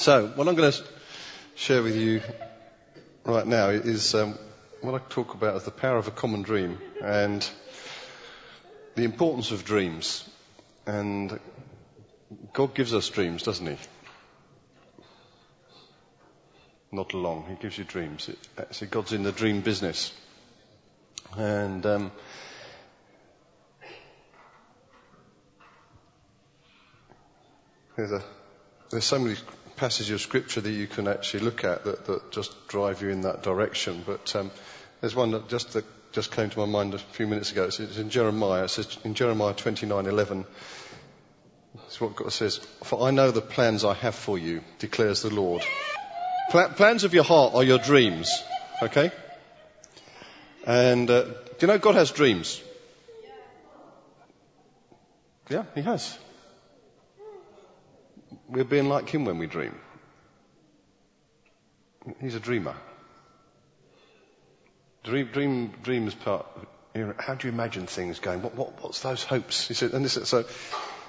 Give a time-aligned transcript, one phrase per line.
[0.00, 0.82] So, what I'm going to
[1.56, 2.22] share with you
[3.26, 4.38] right now is um,
[4.80, 7.46] what I talk about as the power of a common dream and
[8.94, 10.26] the importance of dreams.
[10.86, 11.38] And
[12.54, 13.76] God gives us dreams, doesn't He?
[16.90, 17.44] Not along.
[17.50, 18.30] He gives you dreams.
[18.30, 20.14] It, God's in the dream business.
[21.36, 22.10] And um,
[27.96, 28.24] there's a
[28.90, 29.36] there's so many
[29.80, 33.22] passages of scripture that you can actually look at that, that just drive you in
[33.22, 34.02] that direction.
[34.06, 34.50] But um,
[35.00, 37.64] there's one that just that just came to my mind a few minutes ago.
[37.64, 38.64] It's, it's in Jeremiah.
[38.64, 40.44] It says in Jeremiah 29:11.
[41.86, 42.58] It's what God says.
[42.84, 45.64] For I know the plans I have for you, declares the Lord.
[46.50, 48.44] Pla- plans of your heart are your dreams.
[48.82, 49.10] Okay?
[50.66, 52.62] And uh, do you know God has dreams?
[55.48, 56.18] Yeah, He has.
[58.48, 59.74] We're being like Him when we dream.
[62.20, 62.74] He's a dreamer.
[65.04, 66.46] Dream, dream, dreams part.
[66.94, 68.42] You know, how do you imagine things going?
[68.42, 69.68] What, what, what's those hopes?
[69.68, 70.44] He said, and this, so,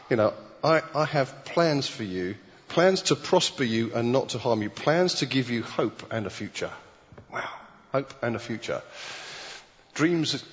[0.10, 2.36] you know, I, I have plans for you,
[2.68, 6.26] plans to prosper you and not to harm you, plans to give you hope and
[6.26, 6.72] a future.
[7.34, 7.50] Wow,
[7.92, 8.82] hope and a future.
[9.94, 10.44] Dreams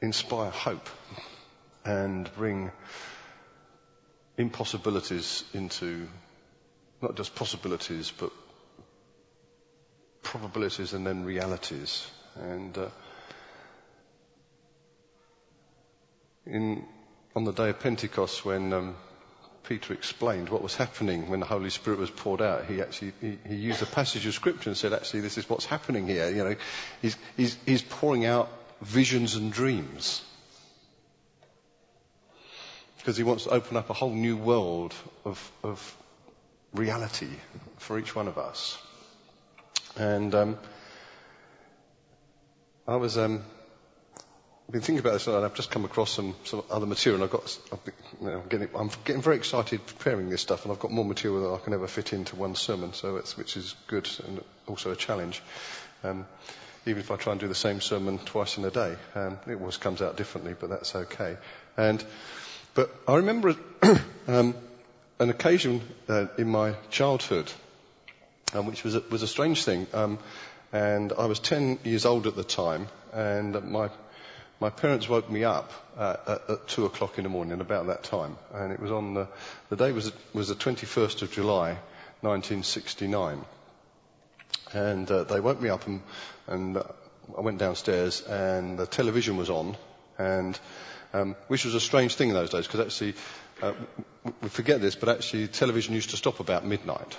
[0.00, 0.88] inspire hope
[1.84, 2.70] and bring
[4.38, 6.08] impossibilities into
[7.02, 8.32] not just possibilities, but
[10.22, 12.06] probabilities and then realities.
[12.36, 12.88] And uh,
[16.46, 16.84] in
[17.34, 18.96] on the day of Pentecost, when um,
[19.64, 23.38] Peter explained what was happening when the Holy Spirit was poured out, he actually he,
[23.46, 26.30] he, used a passage of Scripture and said, "Actually, this is what's happening here.
[26.30, 26.56] You know,
[27.02, 30.24] he's he's, he's pouring out visions and dreams."
[33.08, 35.96] Because he wants to open up a whole new world of, of
[36.74, 37.30] reality
[37.78, 38.76] for each one of us.
[39.96, 40.58] And um,
[42.86, 43.42] I was um,
[44.18, 47.30] I've been thinking about this, and I've just come across some, some other material, I've
[47.30, 50.72] got, I've been, you know, I'm, getting, I'm getting very excited preparing this stuff, and
[50.72, 53.56] I've got more material than I can ever fit into one sermon, so it's, which
[53.56, 55.40] is good and also a challenge.
[56.04, 56.26] Um,
[56.84, 59.54] even if I try and do the same sermon twice in a day, um, it
[59.54, 61.38] always comes out differently, but that's okay.
[61.78, 62.04] And
[62.78, 63.56] but I remember
[64.28, 64.54] um,
[65.18, 67.50] an occasion uh, in my childhood,
[68.54, 69.88] um, which was a, was a strange thing.
[69.92, 70.20] Um,
[70.72, 73.90] and I was 10 years old at the time, and my
[74.60, 78.04] my parents woke me up uh, at, at, two o'clock in the morning, about that
[78.04, 79.26] time, and it was on the
[79.70, 81.70] the day was was the 21st of July,
[82.20, 83.44] 1969,
[84.72, 86.00] and uh, they woke me up and
[86.46, 86.84] and uh,
[87.36, 89.76] I went downstairs and the television was on,
[90.16, 90.56] and
[91.12, 93.14] um, which was a strange thing in those days because actually
[93.62, 93.72] uh,
[94.42, 97.16] we forget this, but actually television used to stop about midnight,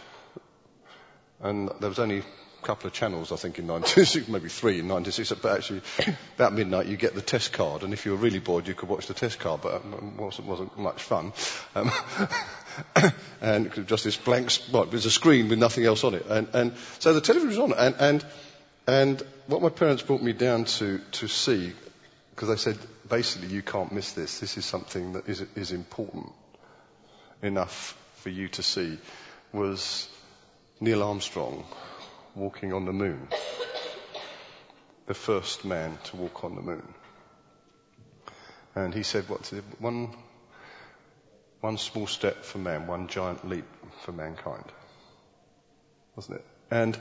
[1.41, 4.87] and there was only a couple of channels, I think, in 96, maybe three in
[4.87, 5.81] 96, but actually,
[6.35, 8.89] about midnight you get the test card, and if you were really bored, you could
[8.89, 11.33] watch the test card, but um, it wasn't, wasn't much fun.
[11.75, 11.91] Um,
[13.41, 16.25] and just this blank spot, there's a screen with nothing else on it.
[16.27, 18.25] And, and so the television was on, and, and,
[18.87, 21.73] and what my parents brought me down to, to see,
[22.39, 22.77] because I said,
[23.09, 24.39] basically, you can't miss this.
[24.39, 26.31] This is something that is, is important
[27.41, 28.97] enough for you to see,
[29.51, 30.07] was
[30.79, 31.65] Neil Armstrong
[32.35, 33.27] walking on the moon.
[35.07, 36.93] The first man to walk on the moon.
[38.73, 39.65] And he said, what's it?
[39.79, 40.15] One,
[41.59, 43.65] one small step for man, one giant leap
[44.03, 44.63] for mankind.
[46.15, 46.45] Wasn't it?
[46.71, 46.97] And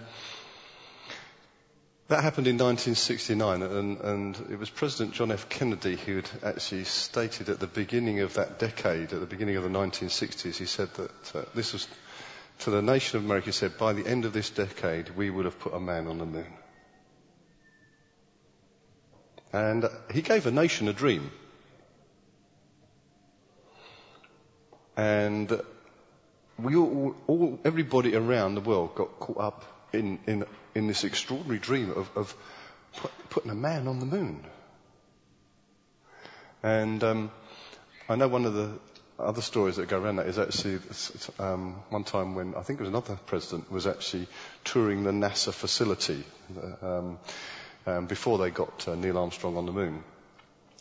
[2.08, 5.50] that happened in 1969, and, and, it was President John F.
[5.50, 9.62] Kennedy who had actually stated at the beginning of that decade, at the beginning of
[9.62, 11.86] the 1960s, he said that uh, this was
[12.60, 15.44] to the nation of America, he said, by the end of this decade, we would
[15.44, 16.52] have put a man on the moon.
[19.52, 21.30] And he gave a nation a dream.
[24.96, 25.60] And
[26.58, 30.44] we all, all, everybody around the world got caught up in, in,
[30.74, 32.34] in this extraordinary dream of, of
[32.96, 34.44] put, putting a man on the moon.
[36.62, 37.30] And um,
[38.08, 38.70] I know one of the
[39.18, 40.78] other stories that go around that is actually
[41.38, 44.28] um, one time when I think it was another president was actually
[44.64, 46.24] touring the NASA facility
[46.82, 47.18] um,
[47.86, 50.04] um, before they got uh, Neil Armstrong on the moon.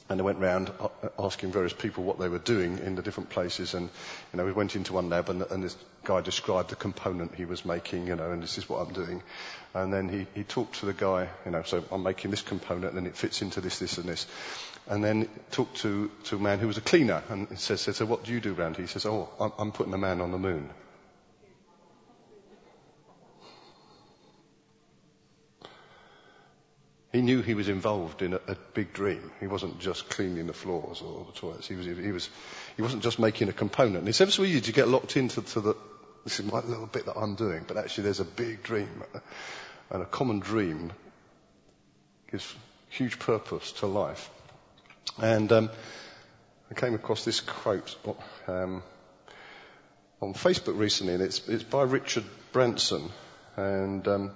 [0.09, 0.71] And they went round
[1.19, 3.73] asking various people what they were doing in the different places.
[3.73, 3.89] And,
[4.31, 5.75] you know, we went into one lab and, and this
[6.05, 9.21] guy described the component he was making, you know, and this is what I'm doing.
[9.73, 12.95] And then he, he talked to the guy, you know, so I'm making this component
[12.95, 14.27] and it fits into this, this and this
[14.89, 18.05] and then talked to, to a man who was a cleaner and he says, so
[18.05, 18.85] what do you do around here?
[18.85, 20.69] He says, oh, I'm, I'm putting a man on the moon.
[27.11, 29.31] He knew he was involved in a, a, big dream.
[29.39, 31.67] He wasn't just cleaning the floors or the toilets.
[31.67, 32.29] He was, he was,
[32.75, 33.99] he wasn't just making a component.
[33.99, 35.75] And it's ever so easy to get locked into the,
[36.25, 39.03] this is my little bit that I'm doing, but actually there's a big dream.
[39.89, 40.91] And a common dream
[42.29, 42.53] gives
[42.89, 44.29] huge purpose to life.
[45.17, 45.69] And um,
[46.69, 47.95] I came across this quote
[48.47, 48.83] um,
[50.21, 53.09] on Facebook recently, and it's, it's by Richard Branson
[53.55, 54.31] and um,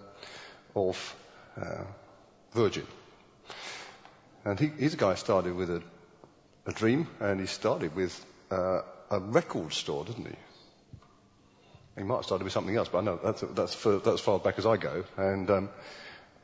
[0.74, 1.16] of
[1.62, 1.84] uh,
[2.54, 2.88] Virgin.
[4.44, 5.82] And he, he's a guy started with a,
[6.66, 10.36] a dream, and he started with uh, a record store, didn't he?
[11.98, 14.40] He might have started with something else, but I know that's, that's, for, that's far
[14.40, 15.04] back as I go.
[15.18, 15.70] And, um,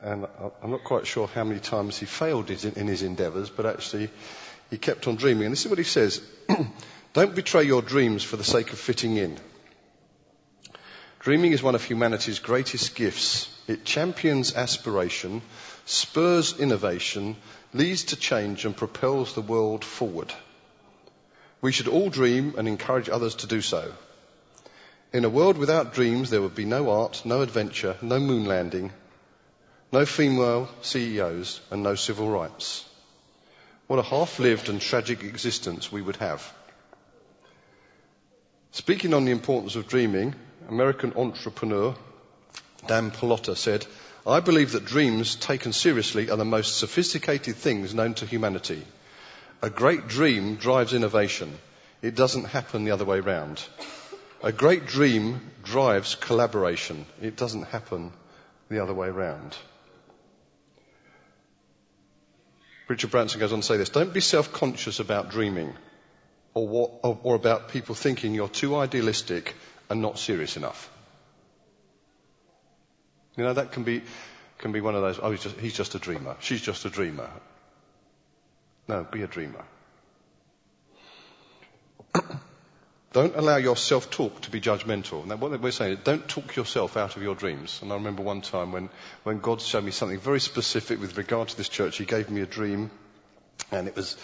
[0.00, 0.26] and
[0.62, 4.10] I'm not quite sure how many times he failed in his endeavours, but actually
[4.70, 5.44] he kept on dreaming.
[5.44, 6.22] And this is what he says
[7.14, 9.38] Don't betray your dreams for the sake of fitting in.
[11.20, 13.48] Dreaming is one of humanity's greatest gifts.
[13.66, 15.42] It champions aspiration,
[15.88, 17.34] spurs innovation,
[17.72, 20.32] leads to change, and propels the world forward.
[21.62, 23.94] We should all dream and encourage others to do so.
[25.14, 28.92] In a world without dreams, there would be no art, no adventure, no moon landing,
[29.90, 32.84] no female CEOs, and no civil rights.
[33.86, 36.52] What a half lived and tragic existence we would have.
[38.72, 40.34] Speaking on the importance of dreaming,
[40.68, 41.96] American entrepreneur
[42.86, 43.86] Dan Pallotta said,
[44.26, 48.82] I believe that dreams taken seriously are the most sophisticated things known to humanity.
[49.62, 51.56] A great dream drives innovation.
[52.02, 53.62] It doesn't happen the other way round.
[54.42, 57.06] A great dream drives collaboration.
[57.20, 58.12] It doesn't happen
[58.68, 59.56] the other way round.
[62.86, 65.74] Richard Branson goes on to say this Don't be self conscious about dreaming
[66.54, 69.54] or, what, or, or about people thinking you're too idealistic
[69.90, 70.90] and not serious enough.
[73.38, 74.02] You know, that can be,
[74.58, 76.34] can be one of those, oh, he's just, he's just a dreamer.
[76.40, 77.30] She's just a dreamer.
[78.88, 79.64] No, be a dreamer.
[83.12, 85.24] don't allow your self-talk to be judgmental.
[85.38, 87.78] What we're saying is don't talk yourself out of your dreams.
[87.80, 88.90] And I remember one time when,
[89.22, 91.96] when God showed me something very specific with regard to this church.
[91.96, 92.90] He gave me a dream,
[93.70, 94.16] and it was,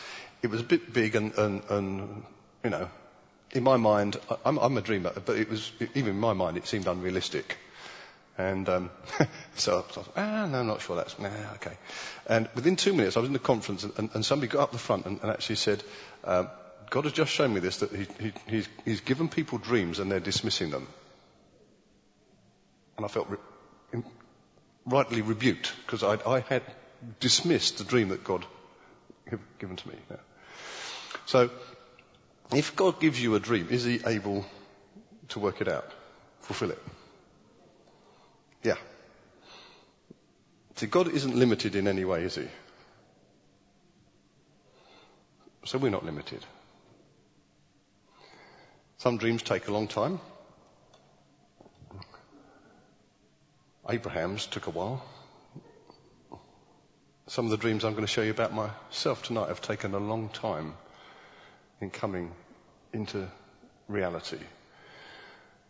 [0.42, 2.24] it was a bit big and, and, and
[2.64, 2.90] you know,
[3.52, 6.66] in my mind, I'm, I'm a dreamer, but it was, even in my mind, it
[6.66, 7.58] seemed unrealistic.
[8.36, 8.90] And um,
[9.54, 11.76] so I thought, ah, no, I'm not sure that's, nah, okay.
[12.26, 14.78] And within two minutes, I was in the conference, and, and somebody got up the
[14.78, 15.82] front and, and actually said,
[16.24, 16.48] um,
[16.90, 20.10] God has just shown me this, that he, he, he's, he's, given people dreams and
[20.10, 20.86] they're dismissing them.
[22.96, 24.02] And I felt re-
[24.86, 26.62] rightly rebuked, because I, I, had
[27.20, 28.44] dismissed the dream that God
[29.28, 29.94] had given to me.
[30.10, 30.16] Yeah.
[31.26, 31.50] So,
[32.52, 34.44] if God gives you a dream, is he able
[35.28, 35.90] to work it out,
[36.40, 36.82] fulfill it?
[38.64, 38.76] Yeah.
[40.76, 42.48] See, God isn't limited in any way, is he?
[45.66, 46.44] So we're not limited.
[48.98, 50.18] Some dreams take a long time.
[53.88, 55.04] Abraham's took a while.
[57.26, 59.98] Some of the dreams I'm going to show you about myself tonight have taken a
[59.98, 60.74] long time
[61.80, 62.32] in coming
[62.92, 63.28] into
[63.88, 64.38] reality.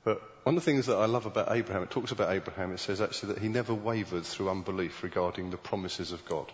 [0.04, 2.78] But one of the things that I love about Abraham, it talks about Abraham, it
[2.78, 6.52] says actually that he never wavered through unbelief regarding the promises of God.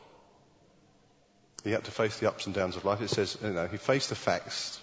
[1.65, 3.03] He had to face the ups and downs of life.
[3.03, 4.81] It says, you know, he faced the facts,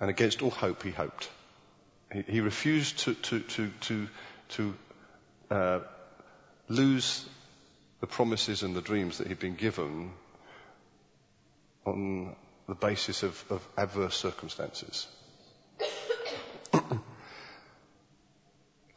[0.00, 1.28] and against all hope he hoped.
[2.12, 4.08] He, he refused to, to, to, to,
[4.50, 4.74] to
[5.50, 5.80] uh,
[6.68, 7.28] lose
[8.00, 10.12] the promises and the dreams that he'd been given
[11.84, 12.36] on
[12.68, 15.08] the basis of, of adverse circumstances.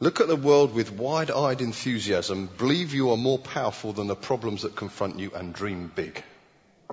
[0.02, 4.16] Look at the world with wide eyed enthusiasm, believe you are more powerful than the
[4.16, 6.24] problems that confront you, and dream big.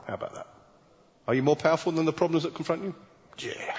[0.06, 0.46] How about that?
[1.28, 2.94] Are you more powerful than the problems that confront you?
[3.40, 3.76] Yeah.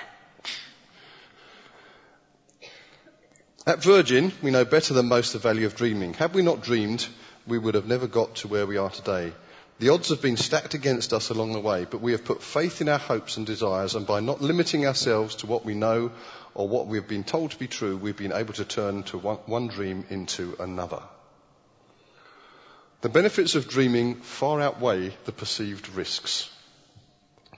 [3.68, 6.12] At Virgin, we know better than most the value of dreaming.
[6.12, 7.06] Had we not dreamed,
[7.46, 9.32] we would have never got to where we are today.
[9.80, 12.82] The odds have been stacked against us along the way, but we have put faith
[12.82, 16.12] in our hopes and desires, and by not limiting ourselves to what we know
[16.52, 19.16] or what we have been told to be true, we've been able to turn to
[19.16, 21.00] one, one dream into another.
[23.00, 26.50] The benefits of dreaming far outweigh the perceived risks.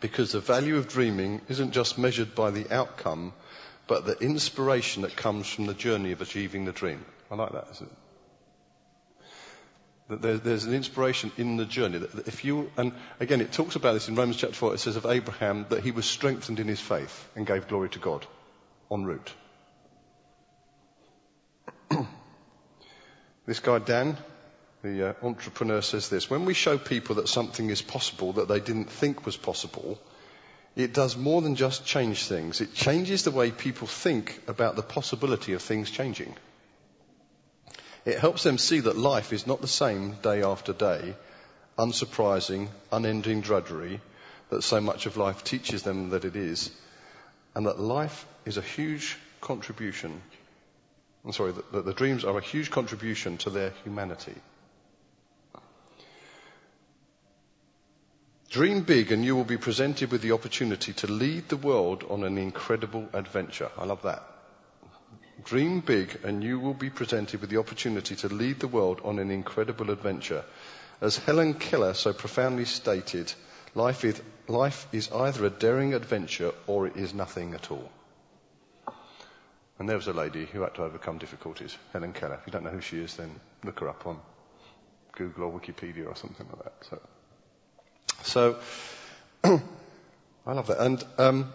[0.00, 3.32] Because the value of dreaming isn't just measured by the outcome,
[3.88, 7.04] but the inspiration that comes from the journey of achieving the dream.
[7.32, 7.98] I like that, isn't it?
[10.20, 11.98] There's an inspiration in the journey.
[11.98, 14.74] That if you, and again, it talks about this in Romans chapter 4.
[14.74, 17.98] It says of Abraham that he was strengthened in his faith and gave glory to
[17.98, 18.26] God
[18.90, 19.32] en route.
[23.46, 24.16] this guy, Dan,
[24.82, 28.60] the uh, entrepreneur says this when we show people that something is possible that they
[28.60, 29.98] didn't think was possible,
[30.74, 32.60] it does more than just change things.
[32.60, 36.34] It changes the way people think about the possibility of things changing.
[38.04, 41.14] It helps them see that life is not the same day after day,
[41.78, 44.00] unsurprising, unending drudgery
[44.50, 46.70] that so much of life teaches them that it is,
[47.54, 50.20] and that life is a huge contribution.
[51.24, 54.34] I'm sorry, that, that the dreams are a huge contribution to their humanity.
[58.50, 62.22] Dream big and you will be presented with the opportunity to lead the world on
[62.24, 63.70] an incredible adventure.
[63.78, 64.22] I love that.
[65.44, 69.18] Dream big and you will be presented with the opportunity to lead the world on
[69.18, 70.44] an incredible adventure.
[71.00, 73.32] As Helen Keller so profoundly stated,
[73.74, 77.90] life is, life is either a daring adventure or it is nothing at all.
[79.78, 82.34] And there was a lady who had to overcome difficulties, Helen Keller.
[82.34, 84.18] If you don't know who she is, then look her up on
[85.12, 86.74] Google or Wikipedia or something like that.
[86.88, 87.00] So
[88.22, 88.56] so,
[89.44, 89.60] I
[90.46, 90.80] love that.
[90.80, 91.52] And um,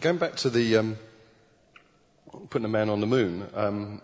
[0.00, 0.98] going back to the um,
[2.50, 4.00] putting a man on the moon, um,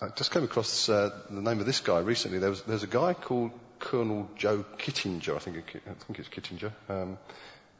[0.00, 2.38] I just came across uh, the name of this guy recently.
[2.38, 6.72] There was, there's a guy called Colonel Joe Kittinger, I think, I think it's Kittinger.
[6.88, 7.18] Um,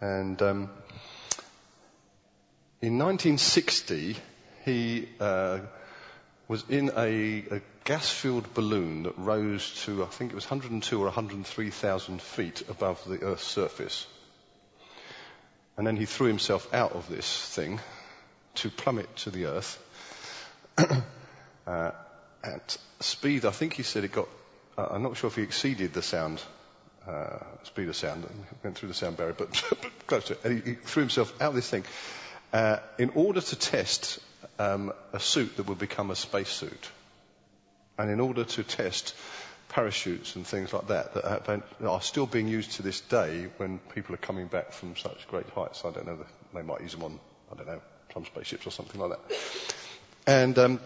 [0.01, 0.71] and um,
[2.81, 4.17] in 1960,
[4.65, 5.61] he uh,
[6.49, 11.05] was in a, a gas-filled balloon that rose to, I think it was 102 or
[11.07, 14.07] 103,000 feet above the Earth's surface.
[15.77, 17.81] And then he threw himself out of this thing
[18.57, 19.83] to plummet to the Earth.
[21.67, 21.91] uh,
[22.43, 24.29] at speed, I think he said it got,
[24.77, 26.43] uh, I'm not sure if he exceeded the sound,
[27.07, 28.27] uh, speed of sound,
[28.63, 29.51] went through the sound barrier, but,
[30.07, 30.41] close to it.
[30.45, 31.85] And he, he, threw himself out of this thing
[32.53, 34.19] uh, in order to test
[34.59, 36.91] um, a suit that would become a spacesuit.
[37.99, 39.15] And in order to test
[39.73, 44.15] parachutes and things like that that are still being used to this day when people
[44.15, 45.85] are coming back from such great heights.
[45.85, 46.19] I don't know,
[46.55, 47.19] they might use them on,
[47.51, 47.81] I don't know,
[48.13, 49.37] some spaceships or something like that.
[50.27, 50.81] And um,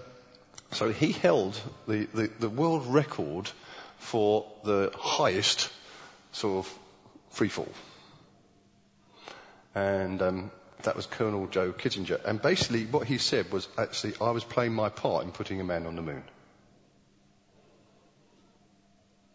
[0.72, 3.50] so he held the, the, the, world record
[3.98, 5.70] for the highest
[6.32, 6.78] sort of
[7.30, 7.72] free fall.
[9.74, 10.50] And um,
[10.82, 12.24] that was Colonel Joe Kittinger.
[12.24, 15.64] And basically what he said was actually, I was playing my part in putting a
[15.64, 16.22] man on the moon.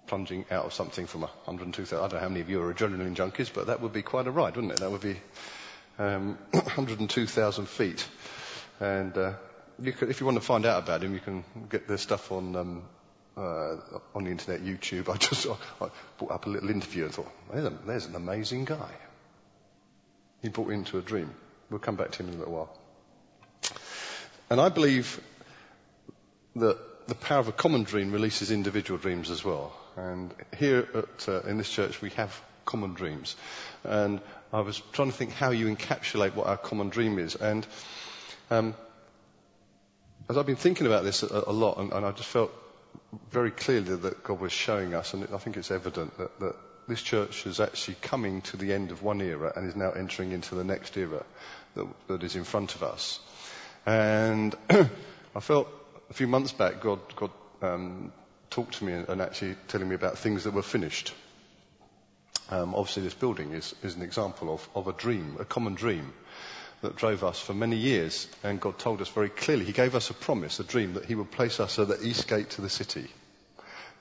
[0.07, 1.97] Plunging out of something from 102,000.
[1.97, 4.27] I don't know how many of you are adrenaline junkies, but that would be quite
[4.27, 4.79] a ride, wouldn't it?
[4.79, 5.17] That would be
[6.01, 8.07] um, 102,000 feet.
[8.79, 9.33] And uh,
[9.81, 12.31] you could, if you want to find out about him, you can get the stuff
[12.31, 12.83] on um,
[13.37, 13.77] uh,
[14.15, 15.09] on the internet, YouTube.
[15.13, 18.65] I just I brought up a little interview and thought, there's, a, there's an amazing
[18.65, 18.91] guy
[20.41, 21.29] he brought into a dream.
[21.69, 22.77] We'll come back to him in a little while.
[24.49, 25.21] And I believe
[26.55, 29.71] that the power of a common dream releases individual dreams as well.
[29.95, 33.35] And here at, uh, in this church we have common dreams.
[33.83, 34.19] And
[34.53, 37.35] I was trying to think how you encapsulate what our common dream is.
[37.35, 37.65] And
[38.49, 38.75] um,
[40.29, 42.51] as I've been thinking about this a, a lot, and, and, I just felt
[43.29, 46.55] very clearly that God was showing us, and I think it's evident that, that
[46.87, 50.31] this church is actually coming to the end of one era and is now entering
[50.31, 51.23] into the next era
[51.75, 53.19] that, that is in front of us.
[53.85, 55.69] And I felt
[56.09, 57.31] a few months back God, God
[57.61, 58.11] um,
[58.49, 61.13] talked to me and actually telling me about things that were finished.
[62.51, 66.13] Um, obviously, this building is, is an example of, of a dream, a common dream
[66.81, 68.27] that drove us for many years.
[68.43, 71.15] And God told us very clearly, He gave us a promise, a dream, that He
[71.15, 73.07] would place us at the east gate to the city.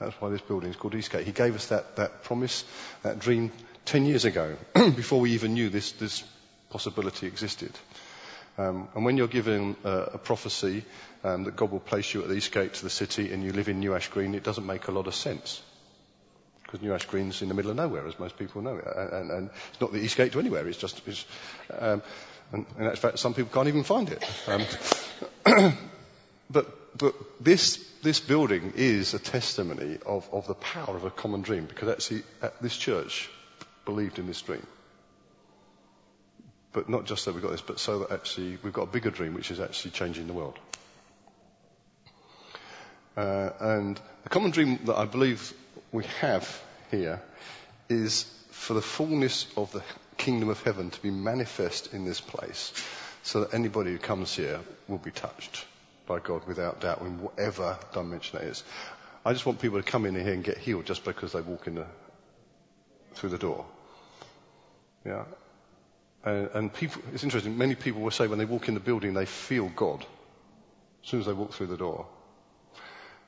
[0.01, 1.27] That's why this building is called Eastgate.
[1.27, 2.65] He gave us that, that promise,
[3.03, 3.53] that dream
[3.85, 6.25] 10 years ago, before we even knew this, this
[6.71, 7.73] possibility existed.
[8.59, 10.85] Um, and when you're given uh, a prophecy
[11.23, 13.53] um, that God will place you at the east gate to the city and you
[13.53, 15.63] live in New Ash Green, it doesn't make a lot of sense.
[16.71, 18.79] Because New Ash Green's in the middle of nowhere, as most people know.
[18.79, 21.25] And, and, and it's not the Eastgate to anywhere, it's just, it's,
[21.77, 22.03] um,
[22.53, 24.25] and, and in fact, some people can't even find it.
[24.47, 25.77] Um,
[26.51, 31.43] but, but this this building is a testimony of, of the power of a common
[31.43, 32.23] dream because actually
[32.61, 33.29] this church
[33.85, 34.67] believed in this dream.
[36.73, 39.11] But not just that we've got this, but so that actually we've got a bigger
[39.11, 40.59] dream which is actually changing the world.
[43.17, 45.53] Uh, and the common dream that I believe
[45.93, 47.21] we have here
[47.89, 49.83] is for the fullness of the
[50.17, 52.73] kingdom of heaven to be manifest in this place
[53.23, 55.65] so that anybody who comes here will be touched
[56.07, 58.65] by God without doubt in whatever dimension it is.
[59.25, 61.67] I just want people to come in here and get healed just because they walk
[61.67, 61.87] in the,
[63.15, 63.67] through the door.
[65.05, 65.25] Yeah.
[66.25, 69.15] And, and people, it's interesting, many people will say when they walk in the building
[69.15, 70.05] they feel God
[71.03, 72.07] as soon as they walk through the door.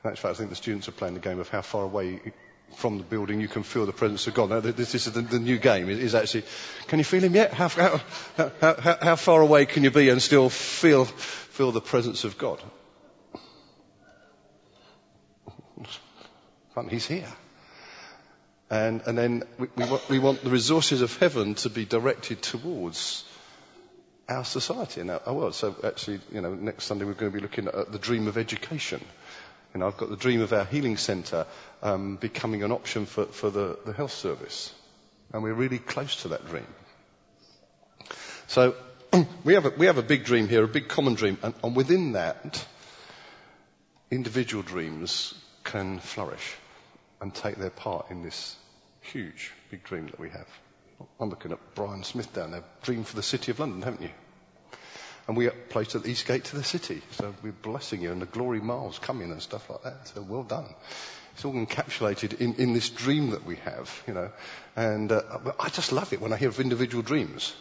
[0.04, 2.20] In fact, I think the students are playing the game of how far away
[2.74, 4.50] from the building, you can feel the presence of God.
[4.50, 5.88] Now, this is the, the new game.
[5.90, 6.44] It is actually,
[6.88, 7.52] can you feel Him yet?
[7.52, 8.00] How, how,
[8.36, 12.62] how, how far away can you be and still feel, feel the presence of God?
[16.88, 17.28] He's here.
[18.70, 22.40] And, and then we, we, want, we want the resources of heaven to be directed
[22.40, 23.24] towards
[24.28, 25.54] our society and our, world.
[25.54, 28.38] So actually, you know, next Sunday we're going to be looking at the dream of
[28.38, 29.04] education.
[29.74, 31.46] You know, I've got the dream of our healing centre
[31.82, 34.72] um, becoming an option for, for the, the health service.
[35.32, 36.66] And we're really close to that dream.
[38.48, 38.74] So
[39.44, 41.74] we have a, we have a big dream here, a big common dream, and, and
[41.74, 42.64] within that,
[44.10, 45.32] individual dreams
[45.64, 46.54] can flourish
[47.20, 48.56] and take their part in this
[49.00, 50.46] huge, big dream that we have.
[51.18, 52.64] I'm looking at Brian Smith down there.
[52.82, 54.10] Dream for the City of London, haven't you?
[55.28, 57.00] And we are placed at the East Gate to the city.
[57.12, 60.08] So we're blessing you and the glory miles coming and stuff like that.
[60.08, 60.66] So well done.
[61.34, 64.30] It's all encapsulated in, in this dream that we have, you know.
[64.76, 65.22] And uh,
[65.58, 67.54] I just love it when I hear of individual dreams.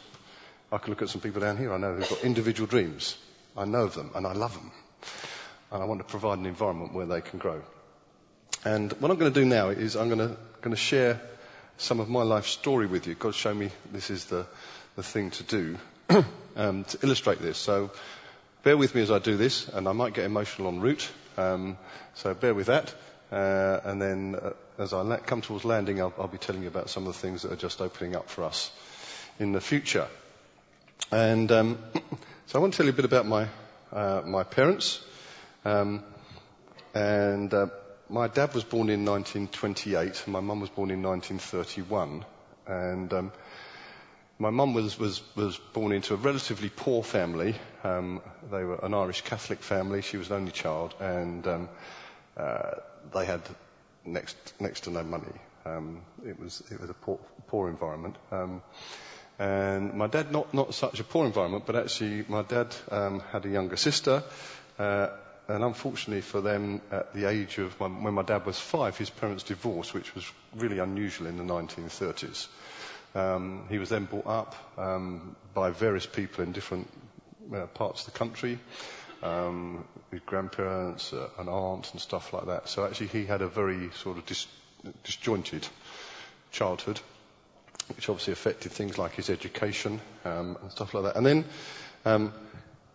[0.71, 3.17] I can look at some people down here I know who've got individual dreams.
[3.55, 4.71] I know them and I love them.
[5.71, 7.61] And I want to provide an environment where they can grow.
[8.65, 11.21] And what I'm going to do now is I'm going to, going to share
[11.77, 13.15] some of my life story with you.
[13.15, 14.45] God showed me this is the,
[14.95, 15.77] the thing to do
[16.55, 17.57] um, to illustrate this.
[17.57, 17.91] So
[18.63, 21.09] bear with me as I do this, and I might get emotional en route.
[21.37, 21.77] Um,
[22.15, 22.93] so bear with that.
[23.31, 26.67] Uh, and then uh, as I la- come towards landing, I'll, I'll, be telling you
[26.67, 28.71] about some of the things that are just opening up for us
[29.39, 30.07] in the future.
[31.11, 31.77] And um,
[32.47, 33.47] so I want to tell you a bit about my
[33.93, 35.03] uh, my parents.
[35.63, 36.03] Um,
[36.93, 37.67] and uh,
[38.09, 42.25] my dad was born in 1928, and my mum was born in 1931.
[42.67, 43.31] And um,
[44.41, 47.53] my mum was, was, was born into a relatively poor family.
[47.83, 48.21] Um,
[48.51, 50.01] they were an Irish Catholic family.
[50.01, 51.69] She was an only child, and um,
[52.35, 52.71] uh,
[53.13, 53.41] they had
[54.03, 55.31] next next to no money.
[55.63, 58.15] Um, it was it was a poor, poor environment.
[58.31, 58.63] Um,
[59.37, 63.45] and my dad, not not such a poor environment, but actually my dad um, had
[63.45, 64.23] a younger sister.
[64.79, 65.09] Uh,
[65.47, 69.09] and unfortunately for them, at the age of my, when my dad was five, his
[69.09, 72.47] parents divorced, which was really unusual in the 1930s.
[73.13, 76.87] Um, he was then brought up um, by various people in different
[77.53, 78.57] uh, parts of the country,
[79.23, 82.69] um, his grandparents, uh, an aunt, and stuff like that.
[82.69, 84.47] So actually, he had a very sort of dis-
[85.03, 85.67] disjointed
[86.51, 86.99] childhood,
[87.95, 91.15] which obviously affected things like his education um, and stuff like that.
[91.17, 91.45] And then
[92.05, 92.33] um,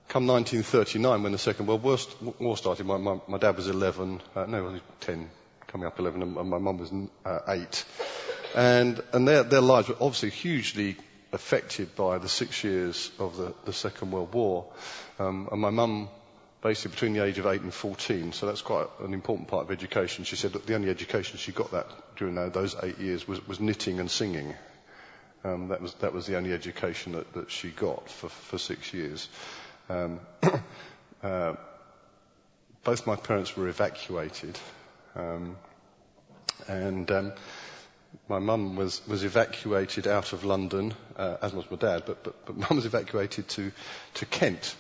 [0.09, 4.47] come 1939, when the Second World War started, my, my, my dad was 11, uh,
[4.47, 5.29] no, he was 10,
[5.67, 6.91] coming up 11, and my mum was
[7.25, 7.85] uh, 8.
[8.57, 10.97] And, and their, their lives were obviously hugely
[11.33, 14.65] affected by the six years of the, the Second World War.
[15.19, 16.09] Um, and my mum,
[16.63, 19.71] basically between the age of 8 and 14, so that's quite an important part of
[19.71, 23.47] education, she said that the only education she got that during those eight years was,
[23.47, 24.55] was knitting and singing.
[25.45, 28.93] Um, that was that was the only education that, that she got for, for six
[28.93, 29.29] years.
[29.89, 30.19] Um,
[31.23, 31.55] uh,
[32.83, 34.59] both my parents were evacuated,
[35.15, 35.57] um,
[36.67, 37.33] and um,
[38.29, 42.47] my mum was, was evacuated out of London, uh, as was my dad, but, but,
[42.47, 43.73] but mum was evacuated to,
[44.15, 44.75] to Kent.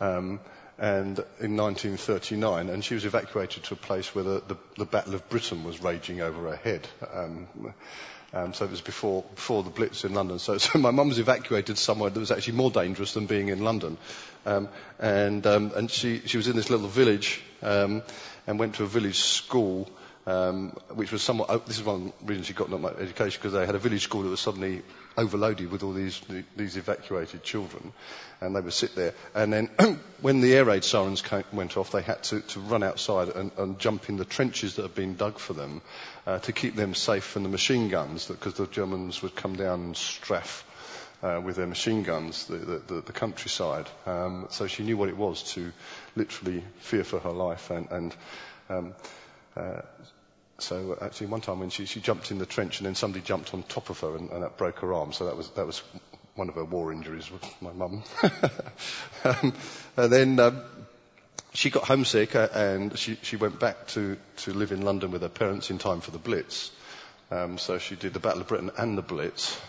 [0.00, 0.40] Um,
[0.78, 5.14] and in 1939, and she was evacuated to a place where the, the, the Battle
[5.14, 6.88] of Britain was raging over her head.
[7.12, 7.46] Um,
[8.32, 10.38] um, so it was before, before the Blitz in London.
[10.38, 13.62] So, so my mum was evacuated somewhere that was actually more dangerous than being in
[13.62, 13.98] London.
[14.46, 18.02] Um, and um, and she, she was in this little village um,
[18.46, 19.90] and went to a village school,
[20.26, 21.48] um, which was somewhat.
[21.50, 24.02] Oh, this is one reason she got not much education because they had a village
[24.02, 24.82] school that was suddenly
[25.16, 26.20] overloaded with all these
[26.56, 27.92] these evacuated children,
[28.40, 29.14] and they would sit there.
[29.34, 29.66] And then
[30.20, 33.50] when the air raid sirens came, went off, they had to, to run outside and,
[33.56, 35.80] and jump in the trenches that had been dug for them
[36.26, 39.80] uh, to keep them safe from the machine guns, because the Germans would come down
[39.80, 40.00] and.
[41.22, 43.86] Uh, with their machine guns, the, the, the countryside.
[44.06, 45.70] Um, so she knew what it was to
[46.16, 48.16] literally fear for her life and, and
[48.70, 48.94] um,
[49.56, 49.82] uh,
[50.58, 53.54] so actually, one time when she, she jumped in the trench and then somebody jumped
[53.54, 55.12] on top of her and, and that broke her arm.
[55.12, 55.82] So that was that was
[56.34, 58.02] one of her war injuries with my mum.
[59.24, 59.54] um,
[59.96, 60.62] and then um,
[61.52, 65.22] she got homesick uh, and she, she went back to, to live in London with
[65.22, 66.70] her parents in time for the Blitz.
[67.30, 69.60] Um, so she did the Battle of Britain and the Blitz.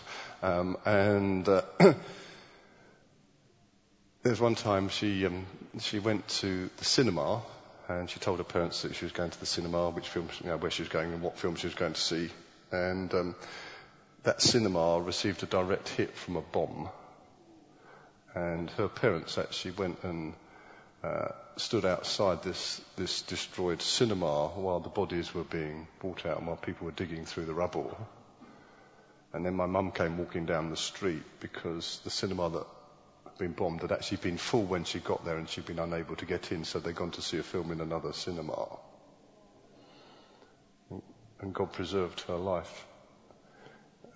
[0.42, 1.62] Um, and uh,
[4.22, 5.46] there's one time she um,
[5.80, 7.42] she went to the cinema
[7.98, 10.48] and she told her parents that she was going to the cinema, which film, you
[10.48, 12.30] know, where she was going and what film she was going to see.
[12.70, 13.34] And um,
[14.22, 16.88] that cinema received a direct hit from a bomb.
[18.34, 20.34] And her parents actually went and
[21.02, 26.46] uh, stood outside this, this destroyed cinema while the bodies were being brought out and
[26.46, 27.96] while people were digging through the rubble.
[29.32, 32.66] And then my mum came walking down the street because the cinema that
[33.38, 36.26] been bombed had actually been full when she got there and she'd been unable to
[36.26, 38.78] get in, so they'd gone to see a film in another cinema.
[41.40, 42.86] And God preserved her life.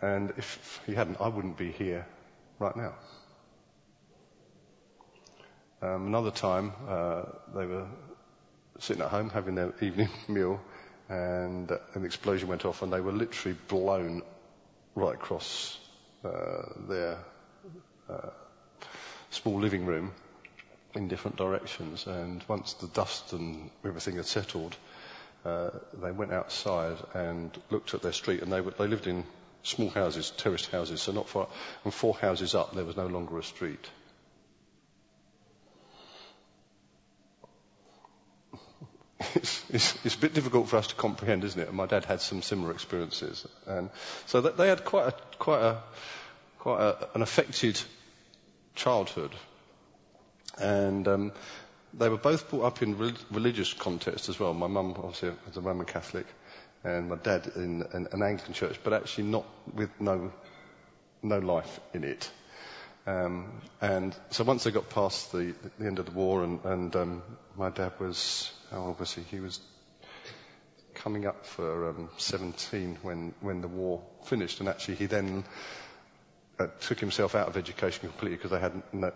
[0.00, 2.06] And if he hadn't, I wouldn't be here
[2.58, 2.94] right now.
[5.82, 7.22] Um, another time, uh,
[7.54, 7.86] they were
[8.78, 10.60] sitting at home having their evening meal,
[11.08, 14.22] and an explosion went off, and they were literally blown
[14.94, 15.78] right across
[16.24, 17.18] uh, their
[18.08, 18.30] uh,
[19.30, 20.12] small living room
[20.94, 22.06] in different directions.
[22.06, 24.76] And once the dust and everything had settled,
[25.44, 25.70] uh,
[26.02, 29.24] they went outside and looked at their street, and they, were, they lived in
[29.62, 31.48] small houses, terraced houses, so not far,
[31.84, 33.84] and four houses up, there was no longer a street.
[39.34, 41.68] it's, it's, it's, a bit difficult for us to comprehend, isn't it?
[41.68, 43.90] And my dad had some similar experiences, and
[44.26, 45.82] so they had quite a, quite a,
[46.58, 47.80] quite a, an affected
[48.76, 49.34] childhood,
[50.58, 51.32] and um,
[51.94, 54.54] they were both brought up in re- religious context as well.
[54.54, 56.26] My mum, obviously, was a Roman Catholic,
[56.84, 60.32] and my dad in an, an Anglican church, but actually not with no
[61.22, 62.30] no life in it.
[63.06, 66.96] Um, and so once they got past the, the end of the war, and, and
[66.96, 67.22] um,
[67.56, 69.22] my dad was how old was he?
[69.22, 69.60] He was
[70.94, 75.44] coming up for um, 17 when when the war finished, and actually he then
[76.58, 79.12] uh, took himself out of education completely because they had no,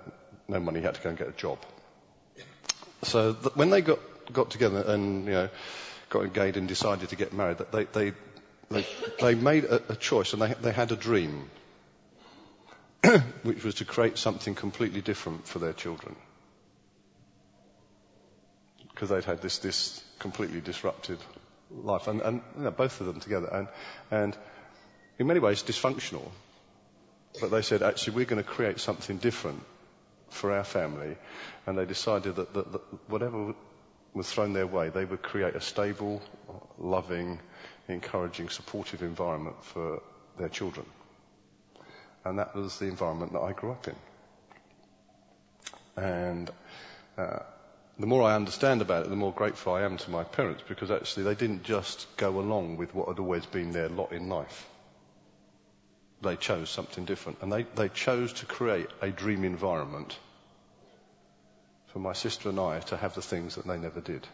[0.49, 0.81] no, money.
[0.81, 1.59] He had to go and get a job.
[3.03, 3.99] So th- when they got
[4.33, 5.49] got together and you know
[6.09, 8.13] got engaged and decided to get married, they they
[8.71, 8.87] they,
[9.21, 11.51] they made a, a choice and they they had a dream
[13.43, 16.15] which was to create something completely different for their children.
[18.91, 21.19] Because they'd had this, this completely disrupted
[21.71, 23.69] life, and, and you know, both of them together, and,
[24.11, 24.37] and
[25.19, 26.29] in many ways dysfunctional.
[27.39, 29.63] But they said, actually, we're going to create something different
[30.31, 31.17] for our family,
[31.67, 33.55] and they decided that, that, that whatever
[34.15, 36.23] was thrown their way, they would create a stable,
[36.79, 37.39] loving,
[37.89, 40.03] encouraging, supportive environment for
[40.39, 40.87] their children.
[42.25, 43.95] And that was the environment that I grew up in.
[45.97, 46.51] And
[47.17, 47.41] uh,
[47.99, 50.91] the more I understand about it, the more grateful I am to my parents because
[50.91, 54.67] actually they didn't just go along with what had always been their lot in life.
[56.23, 57.39] They chose something different.
[57.43, 60.19] And they, they chose to create a dream environment
[61.89, 64.27] for my sister and I to have the things that they never did.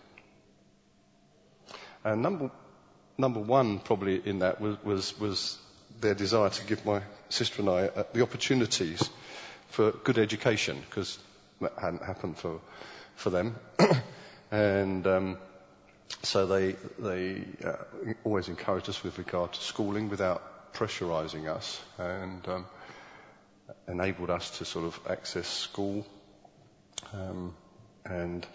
[2.04, 2.50] And number,
[3.18, 5.58] number one probably in that was, was, was
[6.00, 9.08] their desire to give my sister and I uh, the opportunities
[9.68, 11.18] for good education because
[11.60, 12.60] that hadn't happened for
[13.16, 13.56] for them,
[14.50, 15.38] and um,
[16.22, 17.76] so they they uh,
[18.24, 20.42] always encouraged us with regard to schooling without
[20.76, 22.66] pressurising us and um,
[23.88, 26.06] enabled us to sort of access school.
[27.14, 27.54] Um,
[28.04, 28.46] and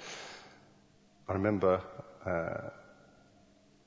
[1.28, 1.82] I remember
[2.26, 2.70] uh,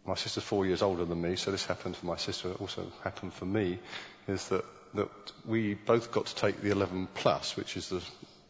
[0.05, 2.91] my sister's four years older than me, so this happened for my sister, it also
[3.05, 3.79] happened for me,
[4.27, 5.09] is that, that
[5.47, 8.03] we both got to take the 11 plus, which is the,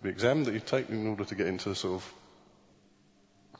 [0.03, 2.14] the exam that you take in order to get into the sort of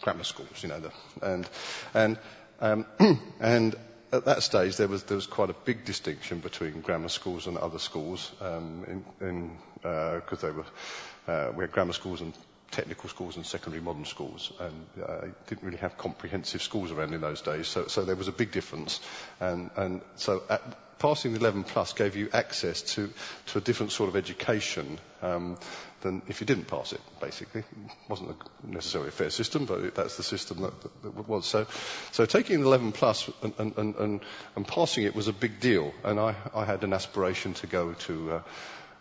[0.01, 0.91] grammar schools, you know, the,
[1.23, 1.49] and,
[1.93, 2.19] and,
[2.61, 2.87] um,
[3.41, 3.77] and
[4.15, 7.59] at that stage there was, there was quite a big distinction between grammar schools and
[7.59, 8.85] other schools, um,
[9.21, 12.33] in, in, uh, cause uh, we had grammar schools and
[12.71, 17.21] technical schools and secondary modern schools, and uh, didn't really have comprehensive schools around in
[17.21, 17.69] those days.
[17.69, 19.01] So, so there was a big difference,
[19.41, 20.63] and, and so at,
[20.99, 23.11] passing the 11 plus gave you access to,
[23.47, 25.59] to a different sort of education um,
[26.01, 27.01] than if you didn't pass it.
[27.21, 31.03] Basically, it wasn't a, necessarily a fair system, but it, that's the system that, that,
[31.17, 31.47] that, was.
[31.47, 31.67] So,
[32.13, 34.21] so taking the 11 plus and, and, and,
[34.57, 37.93] and, passing it was a big deal, and I, I had an aspiration to go
[37.93, 38.33] to.
[38.33, 38.43] Uh,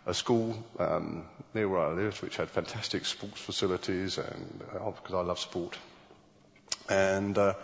[0.06, 5.14] a school um, near where I lived, which had fantastic sports facilities, and uh, because
[5.14, 5.78] I love sport,
[6.90, 7.54] and uh,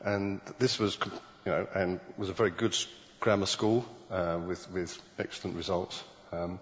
[0.00, 0.98] and this was
[1.44, 2.74] you know and was a very good
[3.20, 6.02] grammar school uh, with with excellent results.
[6.32, 6.58] Um,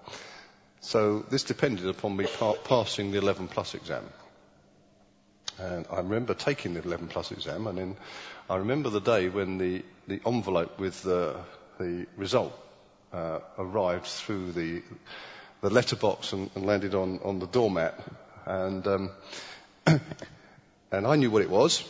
[0.81, 4.05] so this depended upon me pa- passing the 11 plus exam.
[5.59, 7.97] And I remember taking the 11 plus exam, and then
[8.49, 11.37] I remember the day when the, the envelope with the,
[11.81, 12.53] the result
[13.13, 14.83] uh, arrived through the,
[15.63, 17.99] the letterbox and, and landed on, on the doormat.
[18.45, 19.11] And, um,
[19.87, 21.83] and I knew what it was.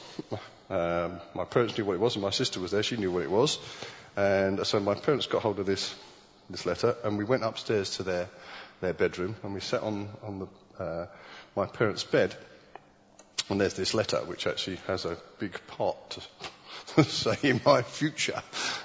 [0.70, 2.82] Um, my parents knew what it was, and my sister was there.
[2.82, 3.58] She knew what it was.
[4.16, 5.94] And so my parents got hold of this,
[6.48, 8.28] this letter, and we went upstairs to their,
[8.80, 11.06] their bedroom, and we sat on, on the, uh,
[11.54, 12.34] my parents' bed.
[13.48, 16.18] And there's this letter which actually has a big part
[16.94, 18.42] to say in my future.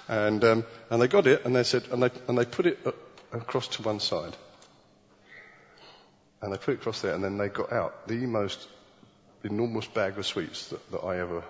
[0.07, 2.79] And, um, and they got it and they said, and they, and they put it
[3.31, 4.35] across to one side.
[6.41, 8.67] And they put it across there and then they got out the most
[9.43, 11.43] enormous bag of sweets that, that I ever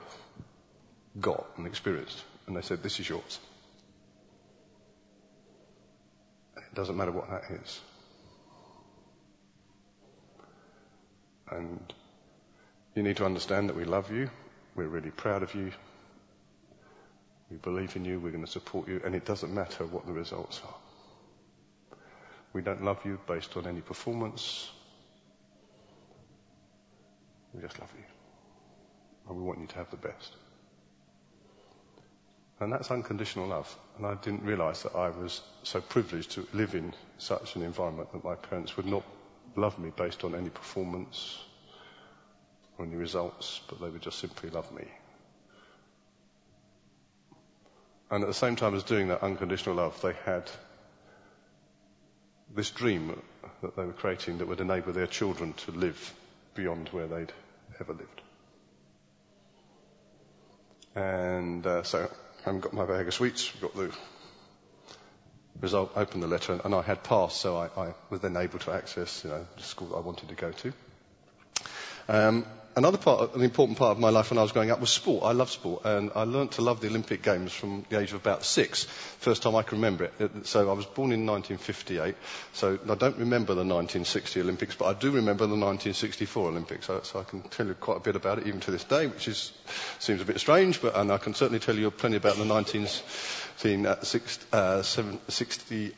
[1.19, 2.21] got and experienced.
[2.47, 3.39] And they said, this is yours.
[6.57, 7.79] It doesn't matter what that is.
[11.49, 11.93] And
[12.95, 14.29] you need to understand that we love you.
[14.75, 15.71] We're really proud of you.
[17.49, 18.19] We believe in you.
[18.19, 19.01] We're going to support you.
[19.03, 21.97] And it doesn't matter what the results are.
[22.53, 24.69] We don't love you based on any performance.
[27.53, 28.03] We just love you.
[29.27, 30.35] And we want you to have the best.
[32.61, 33.75] And that's unconditional love.
[33.97, 38.11] And I didn't realize that I was so privileged to live in such an environment
[38.13, 39.03] that my parents would not
[39.55, 41.39] love me based on any performance
[42.77, 44.85] or any results, but they would just simply love me.
[48.11, 50.43] And at the same time as doing that unconditional love, they had
[52.53, 53.19] this dream
[53.63, 56.13] that they were creating that would enable their children to live
[56.53, 57.33] beyond where they'd
[57.79, 58.21] ever lived.
[60.93, 62.09] And uh, so
[62.41, 63.91] I haven't got my bag of sweets, got the
[65.59, 68.71] result, opened the letter, and I had passed, so I, I was then able to
[68.71, 70.73] access, you know, the school that I wanted to go to.
[72.09, 72.45] Um,
[72.75, 75.23] another part, an important part of my life when I was growing up was sport.
[75.23, 78.21] I love sport, and I learned to love the Olympic Games from the age of
[78.21, 80.47] about six, first time I can remember it.
[80.47, 82.15] So I was born in 1958.
[82.53, 86.85] So I don't remember the 1960 Olympics, but I do remember the 1964 Olympics.
[86.87, 89.07] So, so I can tell you quite a bit about it, even to this day,
[89.07, 89.51] which is
[89.99, 93.85] seems a bit strange, but and I can certainly tell you plenty about the 1960
[94.53, 95.91] uh,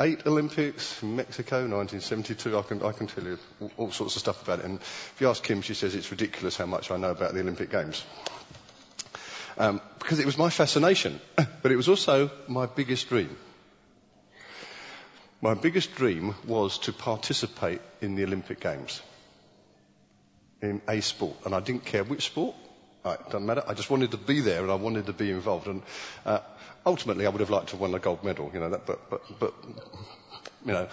[0.00, 2.58] eight Olympics Mexico, 1972.
[2.58, 4.64] I can, I can tell you all, all, sorts of stuff about it.
[4.64, 7.40] And if you ask Kim, she says it's ridiculous how much I know about the
[7.40, 8.04] Olympic Games.
[9.58, 11.20] Um, because it was my fascination,
[11.62, 13.36] but it was also my biggest dream.
[15.40, 19.00] My biggest dream was to participate in the Olympic Games
[20.60, 22.56] in a sport, and I didn't care which sport.
[23.12, 23.64] It doesn't matter.
[23.66, 25.66] I just wanted to be there and I wanted to be involved.
[25.66, 25.82] And
[26.24, 26.40] uh,
[26.84, 28.70] ultimately, I would have liked to have won a gold medal, you know.
[28.70, 29.54] That, but, but, but,
[30.64, 30.88] you know,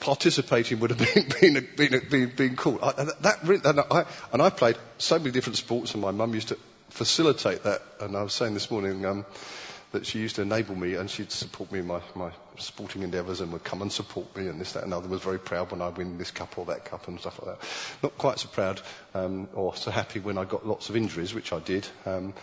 [0.00, 2.78] participating would have been been been, been, been cool.
[2.82, 6.48] I, that, and I, and I played so many different sports, and my mum used
[6.48, 6.58] to
[6.90, 7.82] facilitate that.
[8.00, 9.04] And I was saying this morning.
[9.04, 9.24] Um,
[9.92, 13.40] that she used to enable me and she'd support me in my, my sporting endeavours
[13.40, 15.08] and would come and support me and this, that and other.
[15.08, 17.68] Was very proud when I win this cup or that cup and stuff like that.
[18.02, 18.80] Not quite so proud
[19.14, 21.86] um, or so happy when I got lots of injuries, which I did.
[22.04, 22.34] Um,